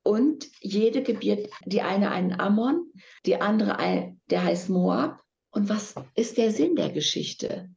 und 0.03 0.47
jede 0.61 1.03
gebiert 1.03 1.49
die 1.65 1.81
eine 1.81 2.11
einen 2.11 2.39
Ammon, 2.39 2.93
die 3.25 3.41
andere 3.41 3.77
ein, 3.77 4.21
der 4.29 4.43
heißt 4.43 4.69
Moab. 4.69 5.21
Und 5.51 5.67
was 5.67 5.95
ist 6.15 6.37
der 6.37 6.51
Sinn 6.51 6.77
der 6.77 6.91
Geschichte? 6.91 7.69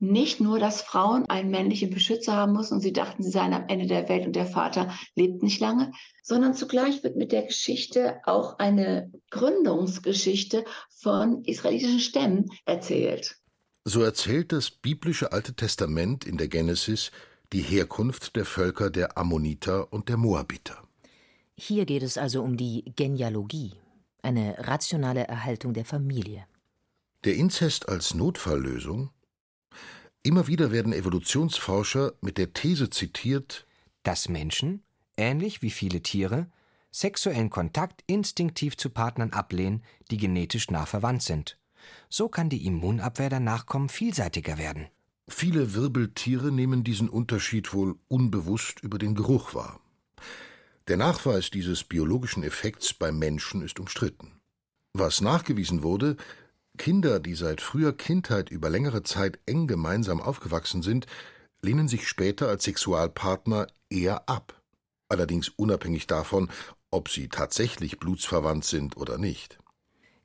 Nicht 0.00 0.40
nur, 0.40 0.60
dass 0.60 0.80
Frauen 0.80 1.26
einen 1.28 1.50
männlichen 1.50 1.90
Beschützer 1.90 2.34
haben 2.34 2.52
müssen 2.52 2.74
und 2.74 2.80
sie 2.80 2.92
dachten, 2.92 3.22
sie 3.24 3.30
seien 3.30 3.52
am 3.52 3.66
Ende 3.66 3.86
der 3.86 4.08
Welt 4.08 4.26
und 4.26 4.36
der 4.36 4.46
Vater 4.46 4.92
lebt 5.16 5.42
nicht 5.42 5.60
lange, 5.60 5.92
sondern 6.22 6.54
zugleich 6.54 7.02
wird 7.02 7.16
mit 7.16 7.32
der 7.32 7.42
Geschichte 7.42 8.20
auch 8.24 8.58
eine 8.58 9.10
Gründungsgeschichte 9.30 10.64
von 11.00 11.42
israelitischen 11.44 11.98
Stämmen 11.98 12.46
erzählt. 12.64 13.36
So 13.84 14.02
erzählt 14.02 14.52
das 14.52 14.70
biblische 14.70 15.32
Alte 15.32 15.54
Testament 15.54 16.24
in 16.24 16.36
der 16.36 16.48
Genesis 16.48 17.10
die 17.52 17.62
Herkunft 17.62 18.36
der 18.36 18.44
Völker 18.44 18.90
der 18.90 19.16
Ammoniter 19.16 19.92
und 19.92 20.08
der 20.08 20.16
Moabiter. 20.16 20.82
Hier 21.56 21.86
geht 21.86 22.02
es 22.02 22.18
also 22.18 22.42
um 22.42 22.56
die 22.56 22.84
Genealogie, 22.94 23.72
eine 24.22 24.56
rationale 24.58 25.26
Erhaltung 25.26 25.72
der 25.72 25.84
Familie. 25.84 26.46
Der 27.24 27.34
Inzest 27.34 27.88
als 27.88 28.14
Notfalllösung? 28.14 29.10
Immer 30.22 30.46
wieder 30.46 30.72
werden 30.72 30.92
Evolutionsforscher 30.92 32.12
mit 32.20 32.38
der 32.38 32.52
These 32.52 32.90
zitiert, 32.90 33.66
dass 34.02 34.28
Menschen, 34.28 34.82
ähnlich 35.16 35.62
wie 35.62 35.70
viele 35.70 36.02
Tiere, 36.02 36.48
sexuellen 36.90 37.50
Kontakt 37.50 38.02
instinktiv 38.06 38.76
zu 38.76 38.90
Partnern 38.90 39.32
ablehnen, 39.32 39.82
die 40.10 40.16
genetisch 40.16 40.70
nah 40.70 40.86
verwandt 40.86 41.22
sind. 41.22 41.58
So 42.08 42.28
kann 42.28 42.48
die 42.48 42.66
Immunabwehr 42.66 43.30
der 43.30 43.40
Nachkommen 43.40 43.88
vielseitiger 43.88 44.58
werden. 44.58 44.88
Viele 45.28 45.74
Wirbeltiere 45.74 46.50
nehmen 46.50 46.84
diesen 46.84 47.08
Unterschied 47.08 47.72
wohl 47.72 47.96
unbewusst 48.08 48.80
über 48.80 48.98
den 48.98 49.14
Geruch 49.14 49.54
wahr. 49.54 49.80
Der 50.88 50.96
Nachweis 50.96 51.50
dieses 51.50 51.84
biologischen 51.84 52.42
Effekts 52.42 52.94
beim 52.94 53.18
Menschen 53.18 53.62
ist 53.62 53.78
umstritten. 53.78 54.40
Was 54.94 55.20
nachgewiesen 55.20 55.82
wurde, 55.82 56.16
Kinder, 56.78 57.20
die 57.20 57.34
seit 57.34 57.60
früher 57.60 57.94
Kindheit 57.94 58.48
über 58.48 58.70
längere 58.70 59.02
Zeit 59.02 59.38
eng 59.44 59.66
gemeinsam 59.66 60.20
aufgewachsen 60.22 60.82
sind, 60.82 61.06
lehnen 61.60 61.88
sich 61.88 62.08
später 62.08 62.48
als 62.48 62.64
Sexualpartner 62.64 63.66
eher 63.90 64.28
ab, 64.28 64.62
allerdings 65.08 65.50
unabhängig 65.50 66.06
davon, 66.06 66.48
ob 66.90 67.10
sie 67.10 67.28
tatsächlich 67.28 67.98
blutsverwandt 67.98 68.64
sind 68.64 68.96
oder 68.96 69.18
nicht. 69.18 69.58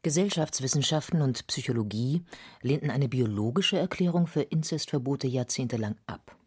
Gesellschaftswissenschaften 0.04 1.22
und 1.22 1.48
Psychologie 1.48 2.24
lehnten 2.62 2.90
eine 2.90 3.08
biologische 3.08 3.78
Erklärung 3.78 4.28
für 4.28 4.42
Inzestverbote 4.42 5.28
jahrzehntelang 5.28 5.96
ab. 6.08 6.38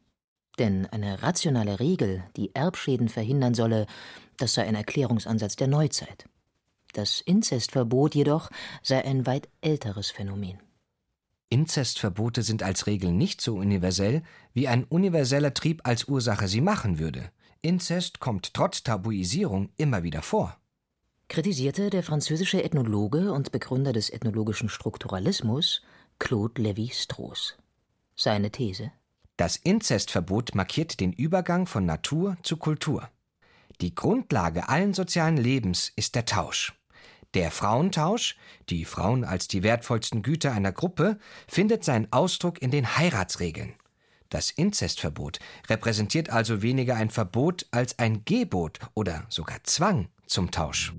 Denn 0.58 0.86
eine 0.86 1.22
rationale 1.22 1.80
Regel, 1.80 2.24
die 2.36 2.54
Erbschäden 2.54 3.08
verhindern 3.08 3.54
solle, 3.54 3.86
das 4.36 4.54
sei 4.54 4.66
ein 4.66 4.74
Erklärungsansatz 4.74 5.56
der 5.56 5.68
Neuzeit. 5.68 6.26
Das 6.96 7.20
Inzestverbot 7.20 8.14
jedoch 8.14 8.50
sei 8.82 9.04
ein 9.04 9.26
weit 9.26 9.48
älteres 9.60 10.10
Phänomen. 10.10 10.58
Inzestverbote 11.50 12.42
sind 12.42 12.62
als 12.62 12.86
Regel 12.86 13.12
nicht 13.12 13.40
so 13.40 13.56
universell, 13.56 14.22
wie 14.54 14.66
ein 14.66 14.84
universeller 14.84 15.52
Trieb 15.52 15.82
als 15.84 16.04
Ursache 16.04 16.48
sie 16.48 16.60
machen 16.60 16.98
würde. 16.98 17.30
Inzest 17.60 18.18
kommt 18.20 18.54
trotz 18.54 18.82
Tabuisierung 18.82 19.70
immer 19.76 20.02
wieder 20.02 20.22
vor 20.22 20.58
kritisierte 21.28 21.90
der 21.90 22.02
französische 22.02 22.62
Ethnologe 22.62 23.32
und 23.32 23.52
Begründer 23.52 23.92
des 23.92 24.10
ethnologischen 24.10 24.68
Strukturalismus 24.68 25.82
Claude 26.18 26.62
Lévi-Strauss. 26.62 27.56
Seine 28.14 28.50
These 28.50 28.92
Das 29.36 29.56
Inzestverbot 29.56 30.54
markiert 30.54 31.00
den 31.00 31.12
Übergang 31.12 31.66
von 31.66 31.84
Natur 31.84 32.36
zu 32.42 32.56
Kultur. 32.56 33.10
Die 33.80 33.94
Grundlage 33.94 34.68
allen 34.68 34.94
sozialen 34.94 35.36
Lebens 35.36 35.92
ist 35.96 36.14
der 36.14 36.24
Tausch. 36.24 36.72
Der 37.36 37.50
Frauentausch, 37.50 38.38
die 38.70 38.86
Frauen 38.86 39.22
als 39.22 39.46
die 39.46 39.62
wertvollsten 39.62 40.22
Güter 40.22 40.52
einer 40.52 40.72
Gruppe, 40.72 41.18
findet 41.46 41.84
seinen 41.84 42.10
Ausdruck 42.10 42.62
in 42.62 42.70
den 42.70 42.96
Heiratsregeln. 42.96 43.74
Das 44.30 44.50
Inzestverbot 44.50 45.38
repräsentiert 45.68 46.30
also 46.30 46.62
weniger 46.62 46.96
ein 46.96 47.10
Verbot 47.10 47.66
als 47.72 47.98
ein 47.98 48.24
Gebot 48.24 48.78
oder 48.94 49.26
sogar 49.28 49.62
Zwang 49.64 50.08
zum 50.24 50.50
Tausch. 50.50 50.94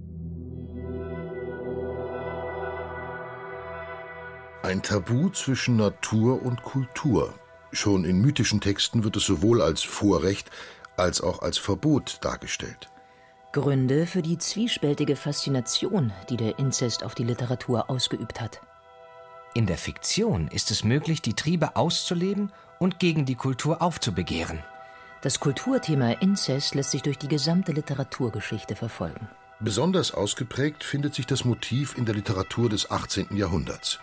Ein 4.62 4.84
Tabu 4.84 5.32
zwischen 5.32 5.78
Natur 5.78 6.44
und 6.44 6.62
Kultur. 6.62 7.34
Schon 7.72 8.06
in 8.06 8.22
mythischen 8.22 8.62
Texten 8.62 9.04
wird 9.04 9.16
es 9.16 9.24
sowohl 9.26 9.60
als 9.60 9.82
Vorrecht 9.82 10.52
als 10.98 11.20
auch 11.20 11.42
als 11.42 11.58
Verbot 11.58 12.20
dargestellt. 12.22 12.92
Gründe 13.52 14.06
für 14.06 14.22
die 14.22 14.38
zwiespältige 14.38 15.16
Faszination, 15.16 16.12
die 16.30 16.38
der 16.38 16.60
Inzest 16.60 17.04
auf 17.04 17.16
die 17.16 17.24
Literatur 17.24 17.90
ausgeübt 17.90 18.42
hat. 18.42 18.62
In 19.54 19.66
der 19.66 19.78
Fiktion 19.78 20.50
ist 20.50 20.70
es 20.70 20.84
möglich, 20.84 21.22
die 21.22 21.34
Triebe 21.34 21.76
auszuleben 21.76 22.52
und 22.80 23.00
gegen 23.00 23.26
die 23.26 23.36
Kultur 23.36 23.82
aufzubegehren. 23.82 24.60
Das 25.22 25.40
Kulturthema 25.40 26.12
Inzest 26.12 26.76
lässt 26.76 26.92
sich 26.92 27.02
durch 27.02 27.18
die 27.18 27.28
gesamte 27.28 27.72
Literaturgeschichte 27.72 28.76
verfolgen. 28.76 29.28
Besonders 29.60 30.14
ausgeprägt 30.14 30.84
findet 30.84 31.16
sich 31.16 31.26
das 31.26 31.44
Motiv 31.44 31.98
in 31.98 32.06
der 32.06 32.14
Literatur 32.14 32.70
des 32.70 32.92
18. 32.92 33.36
Jahrhunderts. 33.36 34.00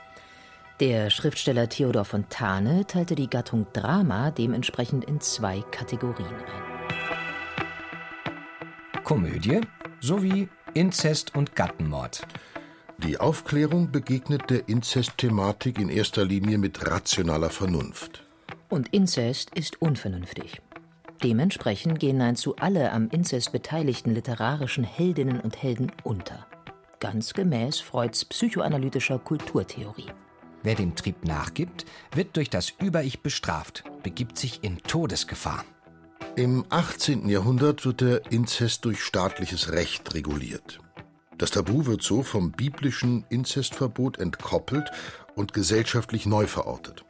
Der 0.81 1.09
Schriftsteller 1.11 1.69
Theodor 1.69 2.05
Fontane 2.05 2.85
teilte 2.87 3.15
die 3.15 3.31
Gattung 3.31 3.69
Drama 3.73 4.33
dementsprechend 4.33 5.05
in 5.05 5.21
zwei 5.21 5.61
Kategorien 5.71 6.27
ein. 6.27 6.74
Komödie 9.05 9.61
sowie 10.01 10.49
Inzest 10.73 11.37
und 11.37 11.55
Gattenmord. 11.55 12.27
Die 12.99 13.19
Aufklärung 13.19 13.93
begegnet 13.93 14.49
der 14.49 14.67
Inzestthematik 14.69 15.79
in 15.79 15.91
erster 15.91 16.25
Linie 16.25 16.57
mit 16.57 16.91
rationaler 16.91 17.51
Vernunft. 17.51 18.25
Und 18.71 18.89
Inzest 18.95 19.51
ist 19.55 19.83
unvernünftig. 19.83 20.63
Dementsprechend 21.23 22.01
gehen 22.01 22.17
nahezu 22.17 22.57
alle 22.57 22.93
am 22.93 23.11
Inzest 23.11 23.53
beteiligten 23.53 24.15
literarischen 24.15 24.85
Heldinnen 24.85 25.39
und 25.39 25.63
Helden 25.63 25.93
unter. 26.03 26.47
Ganz 26.99 27.35
gemäß 27.35 27.81
Freuds 27.81 28.25
psychoanalytischer 28.25 29.19
Kulturtheorie. 29.19 30.13
Wer 30.63 30.77
dem 30.77 30.97
Trieb 30.97 31.27
nachgibt, 31.27 31.85
wird 32.15 32.37
durch 32.37 32.49
das 32.49 32.71
Über-Ich 32.71 33.21
bestraft, 33.21 33.85
begibt 34.03 34.39
sich 34.39 34.65
in 34.65 34.79
Todesgefahr. 34.79 35.65
Im 36.37 36.65
18. 36.69 37.29
Jahrhundert 37.29 37.87
wird 37.87 38.01
der 38.01 38.33
Inzest 38.33 38.85
durch 38.85 39.05
staatliches 39.05 39.71
Recht 39.71 40.15
reguliert. 40.15 40.81
Das 41.39 41.53
Tabu 41.53 41.87
wird 41.87 42.03
so 42.03 42.25
vom 42.25 42.51
biblischen 42.51 43.25
Inzestverbot 43.29 44.19
entkoppelt 44.19 44.91
und 45.37 45.53
gesellschaftlich 45.53 46.27
neu 46.27 46.49
verortet. 46.49 47.05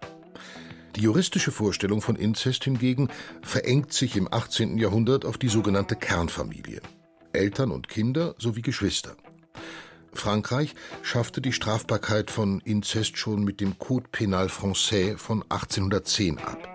Die 0.97 1.01
juristische 1.01 1.53
Vorstellung 1.53 2.03
von 2.03 2.17
Inzest 2.17 2.65
hingegen 2.65 3.09
verengt 3.41 3.95
sich 3.95 4.15
im 4.17 4.31
18. 4.31 4.77
Jahrhundert 4.77 5.25
auf 5.25 5.39
die 5.39 5.49
sogenannte 5.49 5.97
Kernfamilie. 5.97 6.83
Eltern 7.33 7.71
und 7.71 7.89
Kinder 7.89 8.35
sowie 8.37 8.63
Geschwister. 8.63 9.17
Frankreich 10.13 10.75
schaffte 11.01 11.41
die 11.41 11.55
Strafbarkeit 11.55 12.31
von 12.31 12.61
Inzest 12.61 13.17
schon 13.17 13.43
mit 13.43 13.63
dem 13.63 13.79
Code 13.79 14.09
Penal 14.13 14.49
Français 14.49 15.17
von 15.17 15.43
1810 15.45 16.39
ab. 16.41 16.75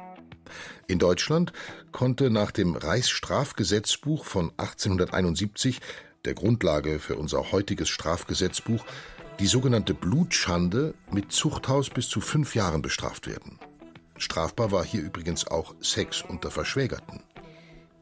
In 0.88 0.98
Deutschland 0.98 1.54
konnte 1.92 2.30
nach 2.30 2.52
dem 2.52 2.76
Reichsstrafgesetzbuch 2.76 4.26
von 4.26 4.52
1871, 4.58 5.80
der 6.26 6.34
Grundlage 6.34 7.00
für 7.00 7.16
unser 7.16 7.52
heutiges 7.52 7.90
Strafgesetzbuch, 7.90 8.86
die 9.40 9.48
sogenannte 9.48 9.94
Blutschande 9.94 10.94
mit 11.12 11.32
Zuchthaus 11.32 11.90
bis 11.90 12.10
zu 12.10 12.22
fünf 12.22 12.56
Jahren 12.56 12.82
bestraft 12.82 13.28
werden. 13.28 13.60
Strafbar 14.18 14.72
war 14.72 14.84
hier 14.84 15.02
übrigens 15.02 15.48
auch 15.48 15.74
Sex 15.80 16.22
unter 16.22 16.52
Verschwägerten. 16.52 17.24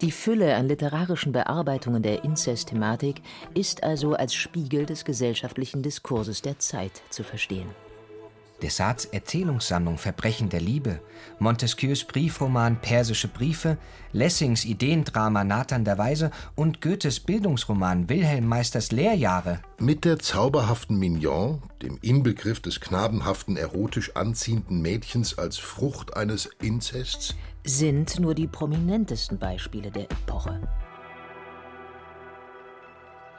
Die 0.01 0.12
Fülle 0.12 0.56
an 0.56 0.67
literarischen 0.67 1.32
Bearbeitungen 1.32 2.03
der 2.03 2.24
Inzestthematik 2.24 3.22
ist 3.56 3.84
also 3.84 4.13
als 4.13 4.36
Spiegel 4.36 4.86
des 4.86 5.06
gesellschaftlichen 5.06 5.82
Diskurses 5.82 6.41
der 6.44 6.60
Zeit 6.60 7.01
zu 7.10 7.24
verstehen. 7.24 7.70
Desarts 8.61 9.05
Erzählungssammlung 9.05 9.97
Verbrechen 9.97 10.49
der 10.49 10.61
Liebe, 10.61 10.99
Montesquieus 11.39 12.03
Briefroman 12.03 12.81
Persische 12.81 13.27
Briefe, 13.27 13.77
Lessings 14.13 14.65
Ideendrama 14.65 15.43
Nathan 15.43 15.85
der 15.85 15.97
Weise 15.97 16.31
und 16.55 16.81
Goethes 16.81 17.19
Bildungsroman 17.19 18.09
Wilhelm 18.09 18.47
Meisters 18.47 18.91
Lehrjahre. 18.91 19.61
Mit 19.79 20.05
der 20.05 20.17
zauberhaften 20.17 20.97
Mignon, 20.97 21.61
dem 21.81 21.99
Inbegriff 22.01 22.59
des 22.59 22.79
knabenhaften, 22.79 23.57
erotisch 23.57 24.15
anziehenden 24.15 24.81
Mädchens 24.81 25.37
als 25.37 25.57
Frucht 25.57 26.15
eines 26.17 26.49
Inzests, 26.61 27.35
sind 27.63 28.19
nur 28.19 28.33
die 28.33 28.47
prominentesten 28.47 29.37
Beispiele 29.37 29.91
der 29.91 30.03
Epoche. 30.03 30.61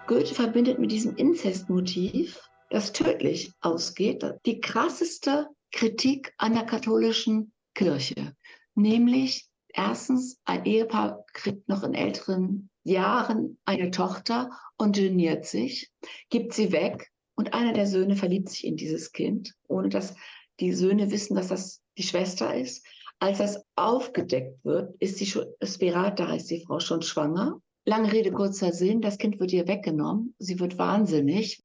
Goethe 0.06 0.34
verbindet 0.34 0.78
mit 0.78 0.90
diesem 0.90 1.16
Inzestmotiv, 1.16 2.48
das 2.70 2.92
tödlich 2.92 3.52
ausgeht, 3.60 4.25
die 4.46 4.60
krasseste 4.60 5.48
Kritik 5.72 6.32
an 6.38 6.54
der 6.54 6.64
katholischen 6.64 7.52
Kirche. 7.75 8.34
Nämlich 8.75 9.48
erstens, 9.68 10.38
ein 10.44 10.64
Ehepaar 10.64 11.25
kriegt 11.32 11.68
noch 11.68 11.82
in 11.82 11.94
älteren 11.94 12.70
Jahren 12.84 13.58
eine 13.64 13.90
Tochter 13.90 14.50
und 14.76 14.96
geniert 14.96 15.44
sich, 15.44 15.90
gibt 16.30 16.54
sie 16.54 16.72
weg 16.72 17.10
und 17.34 17.54
einer 17.54 17.72
der 17.72 17.87
Söhne 17.87 18.16
verliebt 18.16 18.48
sich 18.48 18.66
in 18.66 18.76
dieses 18.76 19.12
Kind, 19.12 19.54
ohne 19.68 19.88
dass 19.88 20.14
die 20.60 20.72
Söhne 20.72 21.10
wissen, 21.10 21.37
dass 21.37 21.48
das 21.48 21.82
die 21.96 22.02
Schwester 22.02 22.54
ist. 22.54 22.84
Als 23.20 23.38
das 23.38 23.64
aufgedeckt 23.76 24.64
wird, 24.64 24.94
ist 25.00 25.20
die 25.20 25.26
Sperata, 25.26 26.34
ist 26.34 26.50
die 26.50 26.64
Frau 26.64 26.80
schon 26.80 27.02
schwanger. 27.02 27.60
Lange 27.84 28.12
Rede, 28.12 28.32
kurzer 28.32 28.72
Sinn, 28.72 29.00
das 29.00 29.18
Kind 29.18 29.40
wird 29.40 29.52
ihr 29.52 29.66
weggenommen, 29.66 30.34
sie 30.38 30.60
wird 30.60 30.78
wahnsinnig. 30.78 31.62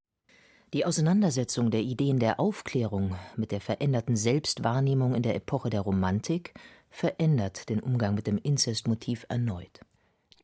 Die 0.73 0.85
Auseinandersetzung 0.85 1.69
der 1.69 1.81
Ideen 1.81 2.17
der 2.17 2.39
Aufklärung 2.39 3.15
mit 3.35 3.51
der 3.51 3.61
veränderten 3.61 4.15
Selbstwahrnehmung 4.15 5.13
in 5.13 5.21
der 5.21 5.35
Epoche 5.35 5.69
der 5.69 5.81
Romantik 5.81 6.55
verändert 6.89 7.69
den 7.69 7.79
Umgang 7.79 8.15
mit 8.15 8.25
dem 8.25 8.39
Inzestmotiv 8.39 9.23
erneut. 9.29 9.81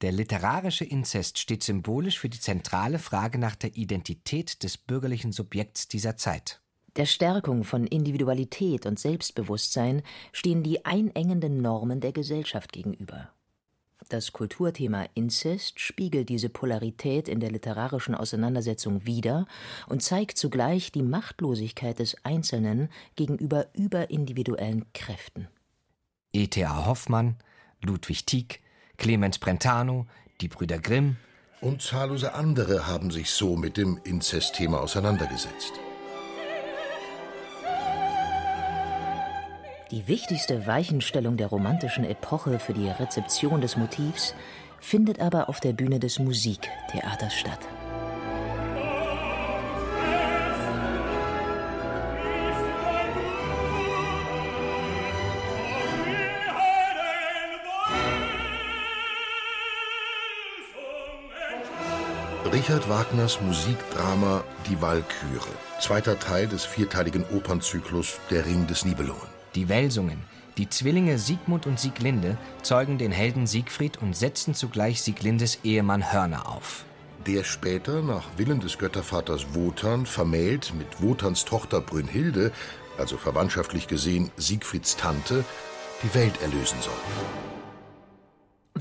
Der 0.01 0.11
literarische 0.11 0.85
Inzest 0.85 1.39
steht 1.39 1.63
symbolisch 1.63 2.19
für 2.19 2.29
die 2.29 2.39
zentrale 2.39 2.99
Frage 2.99 3.39
nach 3.39 3.55
der 3.55 3.75
Identität 3.75 4.61
des 4.61 4.77
bürgerlichen 4.77 5.31
Subjekts 5.31 5.87
dieser 5.87 6.15
Zeit. 6.15 6.61
Der 6.95 7.05
Stärkung 7.05 7.63
von 7.63 7.87
Individualität 7.87 8.85
und 8.85 8.99
Selbstbewusstsein 8.99 10.03
stehen 10.31 10.61
die 10.61 10.85
einengenden 10.85 11.61
Normen 11.61 12.01
der 12.01 12.11
Gesellschaft 12.11 12.71
gegenüber. 12.71 13.31
Das 14.09 14.33
Kulturthema 14.33 15.05
Inzest 15.13 15.79
spiegelt 15.79 16.29
diese 16.29 16.49
Polarität 16.49 17.27
in 17.27 17.39
der 17.39 17.51
literarischen 17.51 18.15
Auseinandersetzung 18.15 19.05
wider 19.05 19.45
und 19.87 20.01
zeigt 20.01 20.39
zugleich 20.39 20.91
die 20.91 21.03
Machtlosigkeit 21.03 21.99
des 21.99 22.17
Einzelnen 22.25 22.89
gegenüber 23.15 23.67
überindividuellen 23.73 24.91
Kräften. 24.93 25.47
E.T.A. 26.33 26.87
Hoffmann, 26.87 27.35
Ludwig 27.83 28.25
Tieck, 28.25 28.61
Clemens 28.97 29.37
Brentano, 29.37 30.07
die 30.41 30.47
Brüder 30.47 30.79
Grimm 30.79 31.17
und 31.61 31.83
zahllose 31.83 32.33
andere 32.33 32.87
haben 32.87 33.11
sich 33.11 33.29
so 33.29 33.55
mit 33.55 33.77
dem 33.77 33.99
Inzestthema 34.05 34.79
auseinandergesetzt. 34.79 35.73
Die 39.91 40.07
wichtigste 40.07 40.67
Weichenstellung 40.67 41.35
der 41.35 41.47
romantischen 41.47 42.03
Epoche 42.03 42.59
für 42.59 42.73
die 42.73 42.89
Rezeption 42.89 43.59
des 43.59 43.75
Motivs 43.75 44.35
findet 44.79 45.19
aber 45.19 45.49
auf 45.49 45.59
der 45.59 45.73
Bühne 45.73 45.99
des 45.99 46.19
Musiktheaters 46.19 47.33
statt. 47.33 47.57
Richard 62.53 62.87
Wagners 62.89 63.41
Musikdrama 63.41 64.43
Die 64.67 64.79
Walküre, 64.81 65.49
zweiter 65.79 66.19
Teil 66.19 66.47
des 66.47 66.63
vierteiligen 66.63 67.25
Opernzyklus 67.35 68.19
Der 68.29 68.45
Ring 68.45 68.67
des 68.67 68.85
Nibelungen. 68.85 69.38
Die 69.55 69.69
Welsungen, 69.69 70.19
die 70.57 70.69
Zwillinge 70.69 71.17
Siegmund 71.17 71.65
und 71.65 71.79
Sieglinde, 71.79 72.37
zeugen 72.61 72.97
den 72.97 73.11
Helden 73.11 73.47
Siegfried 73.47 73.97
und 73.97 74.15
setzen 74.15 74.53
zugleich 74.53 75.01
Sieglindes 75.01 75.59
Ehemann 75.63 76.11
Hörner 76.11 76.47
auf. 76.49 76.85
Der 77.27 77.43
später 77.43 78.01
nach 78.01 78.25
Willen 78.37 78.59
des 78.59 78.77
Göttervaters 78.77 79.53
Wotan 79.53 80.05
vermählt 80.05 80.73
mit 80.77 81.01
Wotans 81.01 81.45
Tochter 81.45 81.81
Brünnhilde, 81.81 82.51
also 82.97 83.17
verwandtschaftlich 83.17 83.87
gesehen 83.87 84.31
Siegfrieds 84.37 84.95
Tante, 84.95 85.43
die 86.03 86.13
Welt 86.13 86.41
erlösen 86.41 86.77
soll. 86.81 87.58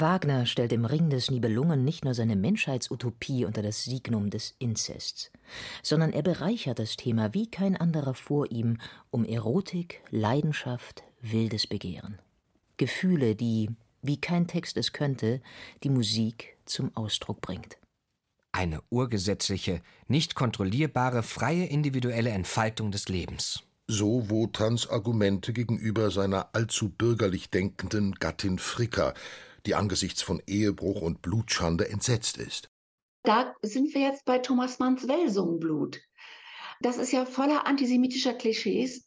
Wagner 0.01 0.47
stellt 0.47 0.73
im 0.73 0.85
Ring 0.85 1.11
des 1.11 1.31
Nibelungen 1.31 1.85
nicht 1.85 2.05
nur 2.05 2.15
seine 2.15 2.37
Menschheitsutopie 2.37 3.45
unter 3.45 3.63
das 3.63 3.85
Signum 3.85 4.31
des 4.31 4.55
Inzests, 4.59 5.31
sondern 5.83 6.13
er 6.13 6.23
bereichert 6.23 6.79
das 6.79 6.97
Thema 6.97 7.35
wie 7.35 7.51
kein 7.51 7.77
anderer 7.77 8.15
vor 8.15 8.51
ihm 8.51 8.79
um 9.11 9.25
Erotik, 9.25 10.03
Leidenschaft, 10.11 11.05
wildes 11.21 11.67
Begehren. 11.67 12.19
Gefühle, 12.77 13.35
die, 13.35 13.71
wie 14.03 14.21
kein 14.21 14.47
Text 14.47 14.77
es 14.77 14.93
könnte, 14.93 15.41
die 15.83 15.91
Musik 15.91 16.57
zum 16.65 16.97
Ausdruck 16.97 17.41
bringt. 17.41 17.79
Eine 18.53 18.81
urgesetzliche, 18.91 19.83
nicht 20.07 20.35
kontrollierbare, 20.35 21.23
freie 21.23 21.67
individuelle 21.67 22.31
Entfaltung 22.31 22.91
des 22.91 23.09
Lebens. 23.09 23.63
So 23.87 24.29
Wotans 24.29 24.89
Argumente 24.89 25.53
gegenüber 25.53 26.11
seiner 26.11 26.55
allzu 26.55 26.91
bürgerlich 26.91 27.51
denkenden 27.51 28.15
Gattin 28.15 28.59
Fricka, 28.59 29.15
die 29.69 29.75
angesichts 29.75 30.23
von 30.23 30.43
Ehebruch 30.47 31.03
und 31.03 31.21
Blutschande 31.21 31.91
entsetzt 31.91 32.39
ist. 32.39 32.71
Da 33.23 33.55
sind 33.61 33.93
wir 33.93 34.01
jetzt 34.01 34.25
bei 34.25 34.39
Thomas 34.39 34.79
Manns 34.79 35.07
Welsungenblut. 35.07 36.01
Das 36.81 36.97
ist 36.97 37.13
ja 37.13 37.27
voller 37.27 37.67
antisemitischer 37.67 38.33
Klischees 38.33 39.07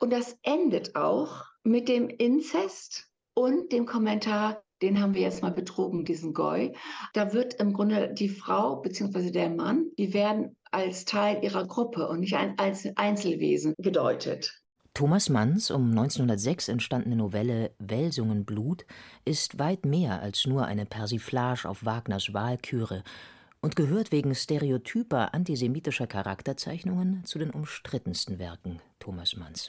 und 0.00 0.10
das 0.10 0.38
endet 0.42 0.96
auch 0.96 1.44
mit 1.62 1.88
dem 1.88 2.08
Inzest 2.08 3.08
und 3.34 3.70
dem 3.70 3.84
Kommentar, 3.84 4.62
den 4.80 4.98
haben 4.98 5.12
wir 5.12 5.20
jetzt 5.20 5.42
mal 5.42 5.52
betrogen, 5.52 6.06
diesen 6.06 6.32
Goy. 6.32 6.74
Da 7.12 7.34
wird 7.34 7.54
im 7.54 7.74
Grunde 7.74 8.14
die 8.14 8.30
Frau 8.30 8.76
bzw. 8.76 9.30
der 9.30 9.50
Mann, 9.50 9.90
die 9.98 10.14
werden 10.14 10.56
als 10.70 11.04
Teil 11.04 11.44
ihrer 11.44 11.66
Gruppe 11.66 12.08
und 12.08 12.20
nicht 12.20 12.36
als 12.56 12.86
Einzelwesen 12.96 13.74
gedeutet. 13.76 14.62
Thomas 14.98 15.28
Manns 15.28 15.70
um 15.70 15.90
1906 15.90 16.66
entstandene 16.66 17.14
Novelle 17.14 17.70
Welsungen 17.78 18.44
ist 19.24 19.60
weit 19.60 19.86
mehr 19.86 20.20
als 20.20 20.44
nur 20.44 20.66
eine 20.66 20.86
Persiflage 20.86 21.68
auf 21.68 21.84
Wagners 21.84 22.34
Walküre 22.34 23.04
und 23.60 23.76
gehört 23.76 24.10
wegen 24.10 24.34
stereotyper 24.34 25.34
antisemitischer 25.34 26.08
Charakterzeichnungen 26.08 27.24
zu 27.24 27.38
den 27.38 27.50
umstrittensten 27.50 28.40
Werken 28.40 28.80
Thomas 28.98 29.36
Manns. 29.36 29.68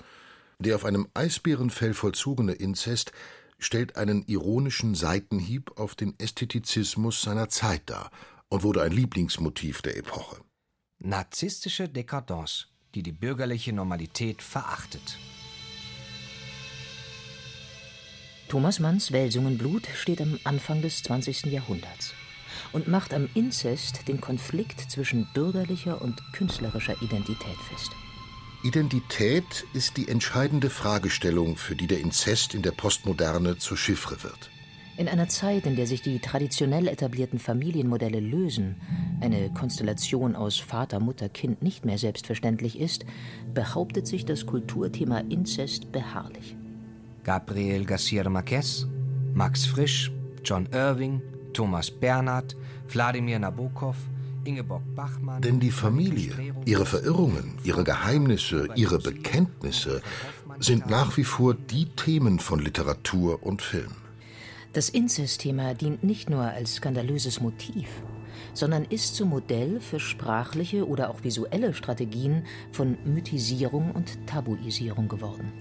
Der 0.58 0.76
auf 0.76 0.84
einem 0.84 1.08
Eisbärenfell 1.14 1.94
vollzogene 1.94 2.54
Inzest 2.54 3.12
stellt 3.60 3.98
einen 3.98 4.24
ironischen 4.24 4.96
Seitenhieb 4.96 5.78
auf 5.78 5.94
den 5.94 6.16
Ästhetizismus 6.18 7.22
seiner 7.22 7.50
Zeit 7.50 7.84
dar 7.86 8.10
und 8.48 8.64
wurde 8.64 8.82
ein 8.82 8.94
Lieblingsmotiv 8.94 9.84
der 9.84 9.96
Epoche. 9.96 10.38
Narzisstische 10.98 11.88
Dekadence 11.88 12.70
die 12.96 13.04
die 13.04 13.12
bürgerliche 13.12 13.74
Normalität 13.74 14.42
verachtet. 14.42 15.18
Thomas 18.48 18.80
Manns 18.80 19.12
Welsungen 19.12 19.60
steht 19.96 20.22
am 20.22 20.40
Anfang 20.44 20.82
des 20.82 21.04
20. 21.04 21.46
Jahrhunderts 21.46 22.14
und 22.72 22.88
macht 22.88 23.14
am 23.14 23.30
Inzest 23.36 24.08
den 24.08 24.20
Konflikt 24.20 24.80
zwischen 24.92 25.28
bürgerlicher 25.34 26.02
und 26.02 26.22
künstlerischer 26.34 27.00
Identität 27.02 27.58
fest. 27.70 27.92
Identität 28.64 29.66
ist 29.74 29.98
die 29.98 30.08
entscheidende 30.08 30.70
Fragestellung, 30.70 31.56
für 31.56 31.76
die 31.76 31.88
der 31.88 32.00
Inzest 32.00 32.54
in 32.54 32.62
der 32.62 32.72
Postmoderne 32.72 33.58
zur 33.58 33.78
Chiffre 33.78 34.22
wird. 34.24 34.50
In 35.00 35.08
einer 35.08 35.30
Zeit, 35.30 35.66
in 35.66 35.78
der 35.78 35.88
sich 35.88 36.02
die 36.02 36.20
traditionell 36.20 36.90
etablierten 36.90 37.40
Familienmodelle 37.40 38.20
lösen, 38.20 38.76
eine 39.22 39.50
Konstellation 39.54 40.36
aus 40.36 40.60
Vater, 40.60 41.00
Mutter, 41.00 41.30
Kind 41.30 41.62
nicht 41.62 41.86
mehr 41.86 41.98
selbstverständlich 41.98 42.78
ist, 42.78 43.06
behauptet 43.54 44.08
sich 44.08 44.26
das 44.26 44.46
Kulturthema 44.46 45.20
Inzest 45.20 45.94
beharrlich. 45.94 46.58
Gabriel 47.24 47.86
Garcia 47.86 48.28
Marquez, 48.28 48.88
Max 49.34 49.66
Frisch, 49.66 50.12
John 50.44 50.68
Irving, 50.74 51.22
Thomas 51.54 51.90
Bernhard, 51.90 52.58
Wladimir 52.90 53.40
Nabokov, 53.40 53.96
Ingeborg 54.44 54.84
Bachmann. 54.96 55.42
Denn 55.42 55.62
die 55.62 55.72
Familie, 55.72 56.34
ihre 56.66 56.86
Verirrungen, 56.86 57.54
ihre 57.64 57.86
Geheimnisse, 57.86 58.68
ihre 58.76 59.00
Bekenntnisse 59.00 60.02
sind 60.60 60.90
nach 60.90 61.16
wie 61.16 61.24
vor 61.24 61.54
die 61.54 61.86
Themen 61.86 62.40
von 62.40 62.60
Literatur 62.60 63.42
und 63.44 63.62
Film. 63.62 63.92
Das 64.72 64.90
Inzestthema 64.90 65.74
dient 65.74 66.04
nicht 66.04 66.30
nur 66.30 66.44
als 66.44 66.76
skandalöses 66.76 67.42
Motiv, 67.42 67.88
sondern 68.54 68.86
ist 68.86 69.16
zum 69.16 69.30
Modell 69.30 69.80
für 69.80 70.00
sprachliche 70.00 70.88
oder 70.88 71.10
auch 71.10 71.24
visuelle 71.24 71.74
Strategien 71.74 72.44
von 72.72 72.96
Mythisierung 73.04 73.92
und 73.92 74.28
Tabuisierung 74.28 75.08
geworden. 75.08 75.52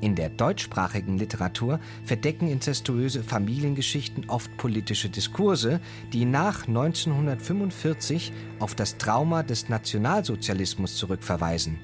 In 0.00 0.14
der 0.14 0.28
deutschsprachigen 0.28 1.18
Literatur 1.18 1.80
verdecken 2.04 2.48
inzestuöse 2.48 3.24
Familiengeschichten 3.24 4.28
oft 4.28 4.56
politische 4.56 5.08
Diskurse, 5.08 5.80
die 6.12 6.24
nach 6.24 6.68
1945 6.68 8.32
auf 8.60 8.76
das 8.76 8.98
Trauma 8.98 9.42
des 9.42 9.68
Nationalsozialismus 9.68 10.94
zurückverweisen. 10.96 11.80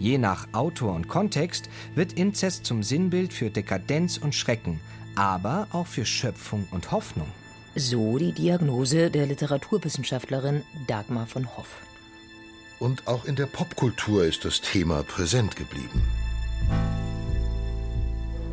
Je 0.00 0.18
nach 0.18 0.48
Autor 0.52 0.94
und 0.94 1.06
Kontext 1.06 1.68
wird 1.94 2.14
Inzest 2.14 2.64
zum 2.64 2.82
Sinnbild 2.82 3.32
für 3.32 3.50
Dekadenz 3.50 4.16
und 4.16 4.34
Schrecken, 4.34 4.80
aber 5.14 5.66
auch 5.72 5.86
für 5.86 6.04
Schöpfung 6.04 6.66
und 6.70 6.90
Hoffnung. 6.90 7.28
So 7.74 8.18
die 8.18 8.32
Diagnose 8.32 9.10
der 9.10 9.26
Literaturwissenschaftlerin 9.26 10.62
Dagmar 10.86 11.26
von 11.26 11.56
Hoff. 11.56 11.82
Und 12.78 13.06
auch 13.06 13.26
in 13.26 13.36
der 13.36 13.46
Popkultur 13.46 14.24
ist 14.24 14.44
das 14.44 14.60
Thema 14.60 15.02
präsent 15.02 15.54
geblieben. 15.54 16.02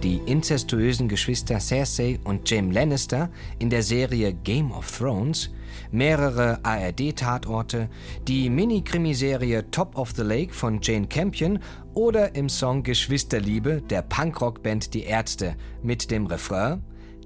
Die 0.04 0.22
inzestuösen 0.26 1.08
Geschwister 1.08 1.60
Cersei 1.60 2.20
und 2.24 2.48
Jaime 2.48 2.72
Lannister 2.72 3.32
in 3.58 3.72
der 3.72 3.82
Serie 3.82 4.32
Game 4.32 4.72
of 4.72 4.96
Thrones, 4.96 5.50
mehrere 5.92 6.60
ARD-Tatorte, 6.64 7.90
die 8.28 8.50
Mini-Krimiserie 8.50 9.72
Top 9.72 9.98
of 9.98 10.12
the 10.16 10.22
Lake 10.22 10.54
von 10.54 10.80
Jane 10.82 11.08
Campion 11.08 11.60
oder 11.98 12.36
im 12.36 12.48
Song 12.48 12.84
Geschwisterliebe 12.84 13.82
der 13.82 14.04
Punkrock-Band 14.04 14.94
Die 14.94 15.04
Ärzte 15.04 15.56
mit 15.82 16.12
dem 16.12 16.28
Refrain 16.28 16.84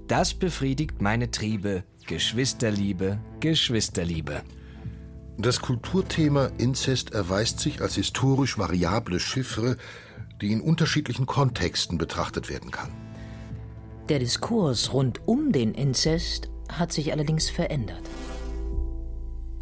Das 0.08 0.32
befriedigt 0.32 1.02
meine 1.02 1.30
Triebe, 1.30 1.84
Geschwisterliebe, 2.06 3.20
Geschwisterliebe. 3.40 4.40
Das 5.36 5.60
Kulturthema 5.60 6.50
Inzest 6.56 7.12
erweist 7.12 7.60
sich 7.60 7.82
als 7.82 7.96
historisch 7.96 8.56
variable 8.56 9.20
Chiffre, 9.20 9.76
die 10.40 10.52
in 10.52 10.62
unterschiedlichen 10.62 11.26
Kontexten 11.26 11.98
betrachtet 11.98 12.48
werden 12.48 12.70
kann. 12.70 12.90
Der 14.08 14.20
Diskurs 14.20 14.94
rund 14.94 15.20
um 15.28 15.52
den 15.52 15.74
Inzest 15.74 16.48
hat 16.70 16.92
sich 16.92 17.12
allerdings 17.12 17.50
verändert. 17.50 18.08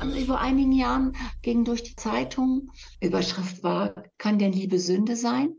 Also 0.00 0.18
vor 0.24 0.40
einigen 0.40 0.72
Jahren 0.72 1.14
ging 1.42 1.64
durch 1.64 1.82
die 1.82 1.94
Zeitung, 1.94 2.72
Überschrift 3.02 3.62
war, 3.62 3.94
kann 4.16 4.38
denn 4.38 4.52
Liebe 4.52 4.78
Sünde 4.78 5.14
sein? 5.14 5.58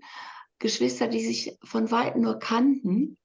Geschwister, 0.58 1.08
die 1.08 1.24
sich 1.24 1.58
von 1.64 1.92
weitem 1.92 2.24
nur 2.24 2.40
kannten, 2.40 3.18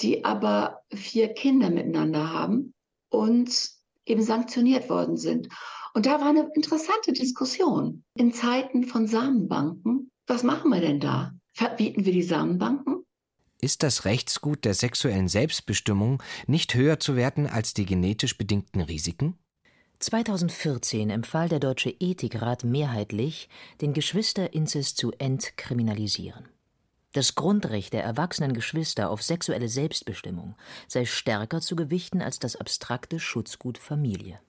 die 0.00 0.24
aber 0.24 0.82
vier 0.94 1.34
Kinder 1.34 1.68
miteinander 1.68 2.32
haben 2.32 2.74
und 3.08 3.70
eben 4.06 4.22
sanktioniert 4.22 4.88
worden 4.88 5.16
sind. 5.16 5.48
Und 5.94 6.06
da 6.06 6.20
war 6.20 6.28
eine 6.28 6.48
interessante 6.54 7.12
Diskussion. 7.12 8.04
In 8.14 8.32
Zeiten 8.32 8.84
von 8.84 9.08
Samenbanken, 9.08 10.12
was 10.28 10.44
machen 10.44 10.70
wir 10.70 10.80
denn 10.80 11.00
da? 11.00 11.32
Verbieten 11.54 12.04
wir 12.04 12.12
die 12.12 12.22
Samenbanken? 12.22 13.04
Ist 13.60 13.82
das 13.82 14.04
Rechtsgut 14.04 14.64
der 14.64 14.74
sexuellen 14.74 15.28
Selbstbestimmung 15.28 16.22
nicht 16.46 16.74
höher 16.74 17.00
zu 17.00 17.16
werten 17.16 17.46
als 17.46 17.74
die 17.74 17.84
genetisch 17.84 18.38
bedingten 18.38 18.80
Risiken? 18.80 19.36
2014 20.02 21.10
empfahl 21.10 21.48
der 21.48 21.60
Deutsche 21.60 21.94
Ethikrat 22.00 22.64
mehrheitlich, 22.64 23.48
den 23.80 23.92
Geschwisterinzest 23.92 24.96
zu 24.96 25.12
entkriminalisieren. 25.12 26.48
Das 27.12 27.34
Grundrecht 27.34 27.92
der 27.92 28.02
erwachsenen 28.02 28.54
Geschwister 28.54 29.10
auf 29.10 29.22
sexuelle 29.22 29.68
Selbstbestimmung 29.68 30.56
sei 30.88 31.04
stärker 31.04 31.60
zu 31.60 31.76
gewichten 31.76 32.22
als 32.22 32.38
das 32.38 32.56
abstrakte 32.56 33.20
Schutzgut 33.20 33.78
Familie. 33.78 34.40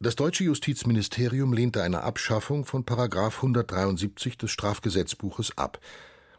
Das 0.00 0.16
deutsche 0.16 0.44
Justizministerium 0.44 1.52
lehnte 1.52 1.82
eine 1.82 2.02
Abschaffung 2.02 2.64
von 2.64 2.84
Paragraf 2.84 3.36
173 3.36 4.38
des 4.38 4.50
Strafgesetzbuches 4.50 5.56
ab 5.56 5.78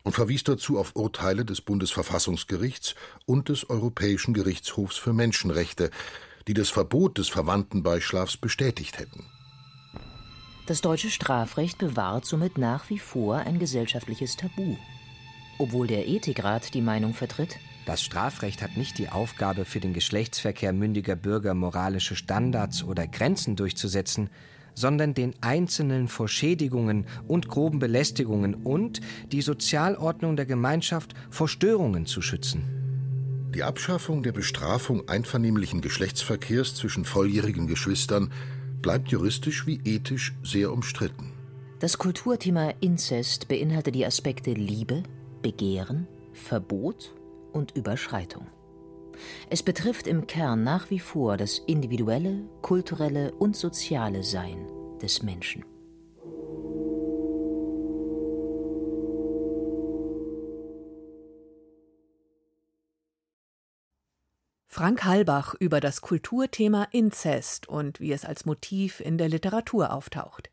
und 0.04 0.14
verwies 0.14 0.44
dazu 0.44 0.78
auf 0.78 0.96
Urteile 0.96 1.46
des 1.46 1.62
Bundesverfassungsgerichts 1.62 2.96
und 3.26 3.50
des 3.50 3.70
Europäischen 3.70 4.34
Gerichtshofs 4.34 4.98
für 4.98 5.14
Menschenrechte, 5.14 5.92
die 6.52 6.54
das 6.54 6.70
Verbot 6.70 7.18
des 7.18 7.30
Verwandtenbeischlafs 7.30 8.36
bestätigt 8.36 9.00
hätten. 9.00 9.24
Das 10.68 10.82
deutsche 10.82 11.10
Strafrecht 11.10 11.78
bewahrt 11.78 12.26
somit 12.26 12.58
nach 12.58 12.90
wie 12.90 13.00
vor 13.00 13.38
ein 13.38 13.58
gesellschaftliches 13.58 14.36
Tabu 14.36 14.76
obwohl 15.62 15.86
der 15.86 16.08
Ethikrat 16.08 16.74
die 16.74 16.82
Meinung 16.82 17.14
vertritt, 17.14 17.60
das 17.86 18.02
Strafrecht 18.02 18.64
hat 18.64 18.78
nicht 18.78 18.98
die 18.98 19.10
Aufgabe, 19.10 19.64
für 19.64 19.80
den 19.80 19.94
Geschlechtsverkehr 19.94 20.74
mündiger 20.74 21.16
Bürger 21.16 21.54
moralische 21.54 22.16
Standards 22.16 22.84
oder 22.84 23.08
Grenzen 23.08 23.56
durchzusetzen, 23.56 24.32
sondern 24.74 25.14
den 25.14 25.36
Einzelnen 25.42 26.08
vor 26.08 26.28
Schädigungen 26.28 27.06
und 27.28 27.48
groben 27.48 27.78
Belästigungen 27.78 28.56
und 28.56 29.02
die 29.32 29.42
Sozialordnung 29.42 30.36
der 30.36 30.48
Gemeinschaft 30.48 31.14
vor 31.30 31.48
Störungen 31.48 32.08
zu 32.08 32.24
schützen. 32.24 32.81
Die 33.54 33.64
Abschaffung 33.64 34.24
der 34.24 34.32
Bestrafung 34.32 35.10
einvernehmlichen 35.10 35.82
Geschlechtsverkehrs 35.82 36.76
zwischen 36.76 37.04
volljährigen 37.04 37.68
Geschwistern 37.68 38.32
bleibt 38.82 39.10
juristisch 39.10 39.68
wie 39.68 39.82
ethisch 39.84 40.34
sehr 40.42 40.72
umstritten. 40.72 41.34
Das 41.80 41.98
Kulturthema 41.98 42.74
Inzest 42.80 43.50
beinhaltet 43.50 43.96
die 43.96 44.06
Aspekte 44.06 44.54
Liebe, 44.54 45.04
Begehren, 45.42 46.08
Verbot 46.32 47.14
und 47.52 47.76
Überschreitung. 47.76 48.48
Es 49.50 49.64
betrifft 49.64 50.08
im 50.08 50.28
Kern 50.28 50.64
nach 50.64 50.90
wie 50.90 51.00
vor 51.00 51.36
das 51.36 51.60
individuelle, 51.60 52.44
kulturelle 52.62 53.34
und 53.34 53.58
soziale 53.58 54.24
Sein 54.24 54.66
des 55.02 55.24
Menschen. 55.24 55.66
Frank 64.74 65.04
Halbach 65.04 65.54
über 65.60 65.82
das 65.82 66.00
Kulturthema 66.00 66.88
Inzest 66.92 67.68
und 67.68 68.00
wie 68.00 68.14
es 68.14 68.24
als 68.24 68.46
Motiv 68.46 69.02
in 69.02 69.18
der 69.18 69.28
Literatur 69.28 69.92
auftaucht. 69.92 70.50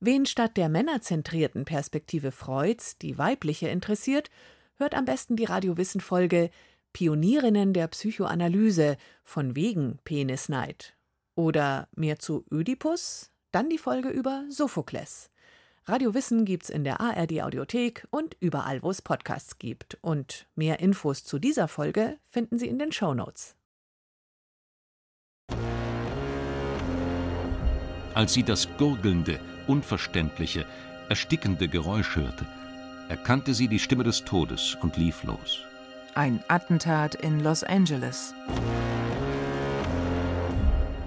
Wen 0.00 0.26
statt 0.26 0.56
der 0.56 0.68
männerzentrierten 0.68 1.64
Perspektive 1.64 2.32
Freuds 2.32 2.98
die 2.98 3.18
weibliche 3.18 3.68
interessiert, 3.68 4.30
hört 4.78 4.96
am 4.96 5.04
besten 5.04 5.36
die 5.36 5.44
Radiowissen-Folge 5.44 6.50
Pionierinnen 6.92 7.72
der 7.72 7.86
Psychoanalyse 7.86 8.96
von 9.22 9.54
wegen 9.54 10.00
Penisneid. 10.02 10.96
Oder 11.36 11.86
mehr 11.94 12.18
zu 12.18 12.44
Ödipus? 12.50 13.30
Dann 13.52 13.70
die 13.70 13.78
Folge 13.78 14.08
über 14.08 14.44
Sophokles. 14.48 15.30
Radio 15.84 16.14
Wissen 16.14 16.44
gibt's 16.44 16.70
in 16.70 16.84
der 16.84 17.00
ARD 17.00 17.42
Audiothek 17.42 18.06
und 18.10 18.36
überall, 18.38 18.84
wo 18.84 18.90
es 18.90 19.02
Podcasts 19.02 19.58
gibt. 19.58 19.98
Und 20.00 20.46
mehr 20.54 20.78
Infos 20.78 21.24
zu 21.24 21.40
dieser 21.40 21.66
Folge 21.66 22.18
finden 22.28 22.56
Sie 22.56 22.68
in 22.68 22.78
den 22.78 22.92
Show 22.92 23.14
Notes. 23.14 23.56
Als 28.14 28.34
sie 28.34 28.44
das 28.44 28.68
gurgelnde, 28.76 29.40
unverständliche, 29.66 30.66
erstickende 31.08 31.66
Geräusch 31.66 32.14
hörte, 32.14 32.46
erkannte 33.08 33.52
sie 33.52 33.66
die 33.66 33.78
Stimme 33.80 34.04
des 34.04 34.24
Todes 34.24 34.76
und 34.82 34.96
lief 34.96 35.24
los. 35.24 35.62
Ein 36.14 36.44
Attentat 36.46 37.16
in 37.16 37.40
Los 37.40 37.64
Angeles. 37.64 38.34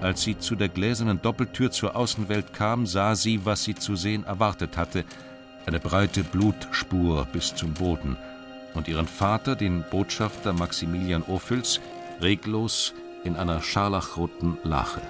Als 0.00 0.22
sie 0.22 0.38
zu 0.38 0.56
der 0.56 0.68
gläsernen 0.68 1.20
Doppeltür 1.22 1.70
zur 1.70 1.96
Außenwelt 1.96 2.52
kam, 2.52 2.86
sah 2.86 3.14
sie, 3.14 3.44
was 3.44 3.64
sie 3.64 3.74
zu 3.74 3.96
sehen 3.96 4.24
erwartet 4.24 4.76
hatte: 4.76 5.04
eine 5.66 5.80
breite 5.80 6.22
Blutspur 6.22 7.26
bis 7.32 7.54
zum 7.54 7.72
Boden 7.74 8.16
und 8.74 8.88
ihren 8.88 9.08
Vater, 9.08 9.56
den 9.56 9.84
Botschafter 9.90 10.52
Maximilian 10.52 11.22
Ophüls, 11.22 11.80
reglos 12.20 12.94
in 13.24 13.36
einer 13.36 13.62
scharlachroten 13.62 14.58
Lache. 14.62 15.00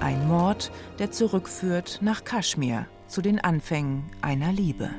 Ein 0.00 0.26
Mord, 0.26 0.70
der 0.98 1.10
zurückführt 1.10 1.98
nach 2.02 2.24
Kaschmir, 2.24 2.86
zu 3.08 3.20
den 3.20 3.38
Anfängen 3.38 4.04
einer 4.20 4.52
Liebe. 4.52 4.90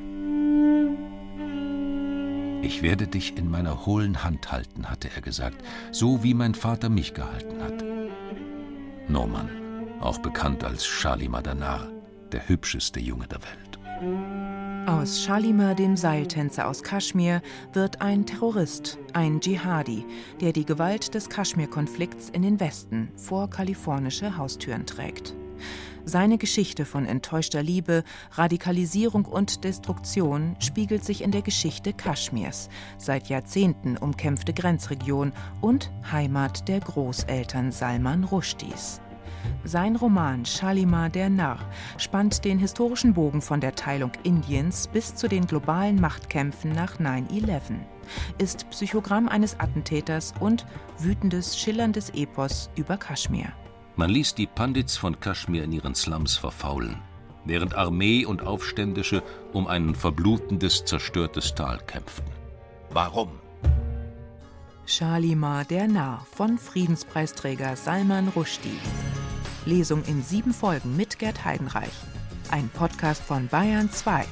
Ich 2.64 2.82
werde 2.82 3.08
dich 3.08 3.38
in 3.38 3.52
meiner 3.52 3.86
hohlen 3.86 4.24
Hand 4.24 4.54
halten, 4.54 4.90
hatte 4.90 5.10
er 5.14 5.22
gesagt, 5.22 5.62
so 5.92 6.24
wie 6.24 6.34
mein 6.34 6.56
Vater 6.56 6.88
mich 6.88 7.14
gehalten 7.14 7.62
hat. 7.62 7.84
Norman, 9.10 9.50
auch 10.00 10.20
bekannt 10.20 10.64
als 10.64 10.86
Shalimar 10.86 11.44
Danar, 11.44 11.90
der 12.32 12.48
hübscheste 12.48 13.02
Junge 13.02 13.28
der 13.28 13.40
Welt. 13.42 14.88
Aus 14.88 15.22
Shalimar, 15.22 15.76
dem 15.76 15.98
Seiltänzer 15.98 16.68
aus 16.70 16.84
Kaschmir, 16.84 17.42
wird 17.74 18.02
ein 18.02 18.26
Terrorist, 18.26 18.98
ein 19.12 19.42
Dschihadi, 19.42 20.06
der 20.40 20.54
die 20.54 20.66
Gewalt 20.66 21.14
des 21.16 21.30
Kaschmir-Konflikts 21.30 22.30
in 22.30 22.44
den 22.44 22.62
Westen 22.62 23.10
vor 23.18 23.50
kalifornische 23.50 24.38
Haustüren 24.38 24.86
trägt. 24.86 25.36
Seine 26.06 26.38
Geschichte 26.38 26.84
von 26.86 27.06
enttäuschter 27.06 27.64
Liebe, 27.64 28.04
Radikalisierung 28.32 29.24
und 29.24 29.64
Destruktion 29.64 30.58
spiegelt 30.60 31.06
sich 31.06 31.24
in 31.24 31.32
der 31.32 31.42
Geschichte 31.42 31.94
Kaschmirs, 31.94 32.70
seit 32.98 33.30
Jahrzehnten 33.30 33.98
umkämpfte 33.98 34.54
Grenzregion 34.54 35.32
und 35.62 35.92
Heimat 36.12 36.68
der 36.68 36.82
Großeltern 36.82 37.72
Salman 37.72 38.26
Rushdies. 38.26 39.00
Sein 39.64 39.96
Roman 39.96 40.46
Shalimar 40.46 41.10
der 41.10 41.30
Narr 41.30 41.60
spannt 41.98 42.44
den 42.44 42.60
historischen 42.60 43.14
Bogen 43.14 43.42
von 43.42 43.62
der 43.62 43.76
Teilung 43.76 44.12
Indiens 44.24 44.88
bis 44.88 45.16
zu 45.16 45.30
den 45.30 45.48
globalen 45.48 46.02
Machtkämpfen 46.02 46.74
nach 46.74 47.00
9-11, 47.00 47.80
ist 48.38 48.70
Psychogramm 48.70 49.30
eines 49.30 49.60
Attentäters 49.60 50.34
und 50.40 50.66
wütendes, 51.00 51.58
schillerndes 51.58 52.10
Epos 52.10 52.70
über 52.76 52.98
Kaschmir. 52.98 53.54
Man 53.96 54.10
ließ 54.10 54.34
die 54.34 54.48
Pandits 54.48 54.98
von 54.98 55.20
Kaschmir 55.20 55.64
in 55.64 55.72
ihren 55.72 55.94
Slums 55.94 56.36
verfaulen, 56.36 56.98
während 57.46 57.76
Armee 57.76 58.26
und 58.26 58.42
Aufständische 58.42 59.22
um 59.52 59.68
ein 59.68 59.94
verblutendes, 59.94 60.86
zerstörtes 60.86 61.54
Tal 61.54 61.78
kämpften. 61.78 62.32
Warum? 62.90 63.30
Shalimar 64.86 65.64
der 65.64 65.88
Narr 65.88 66.26
von 66.36 66.58
Friedenspreisträger 66.58 67.76
Salman 67.76 68.30
Rushdie. 68.30 68.80
Lesung 69.66 70.04
in 70.06 70.24
sieben 70.24 70.54
Folgen 70.54 70.98
mit 70.98 71.20
Gerd 71.20 71.46
Heidenreich. 71.46 71.94
Ein 72.50 72.70
Podcast 72.70 73.24
von 73.24 73.48
Bayern 73.48 73.92
2. 73.92 74.26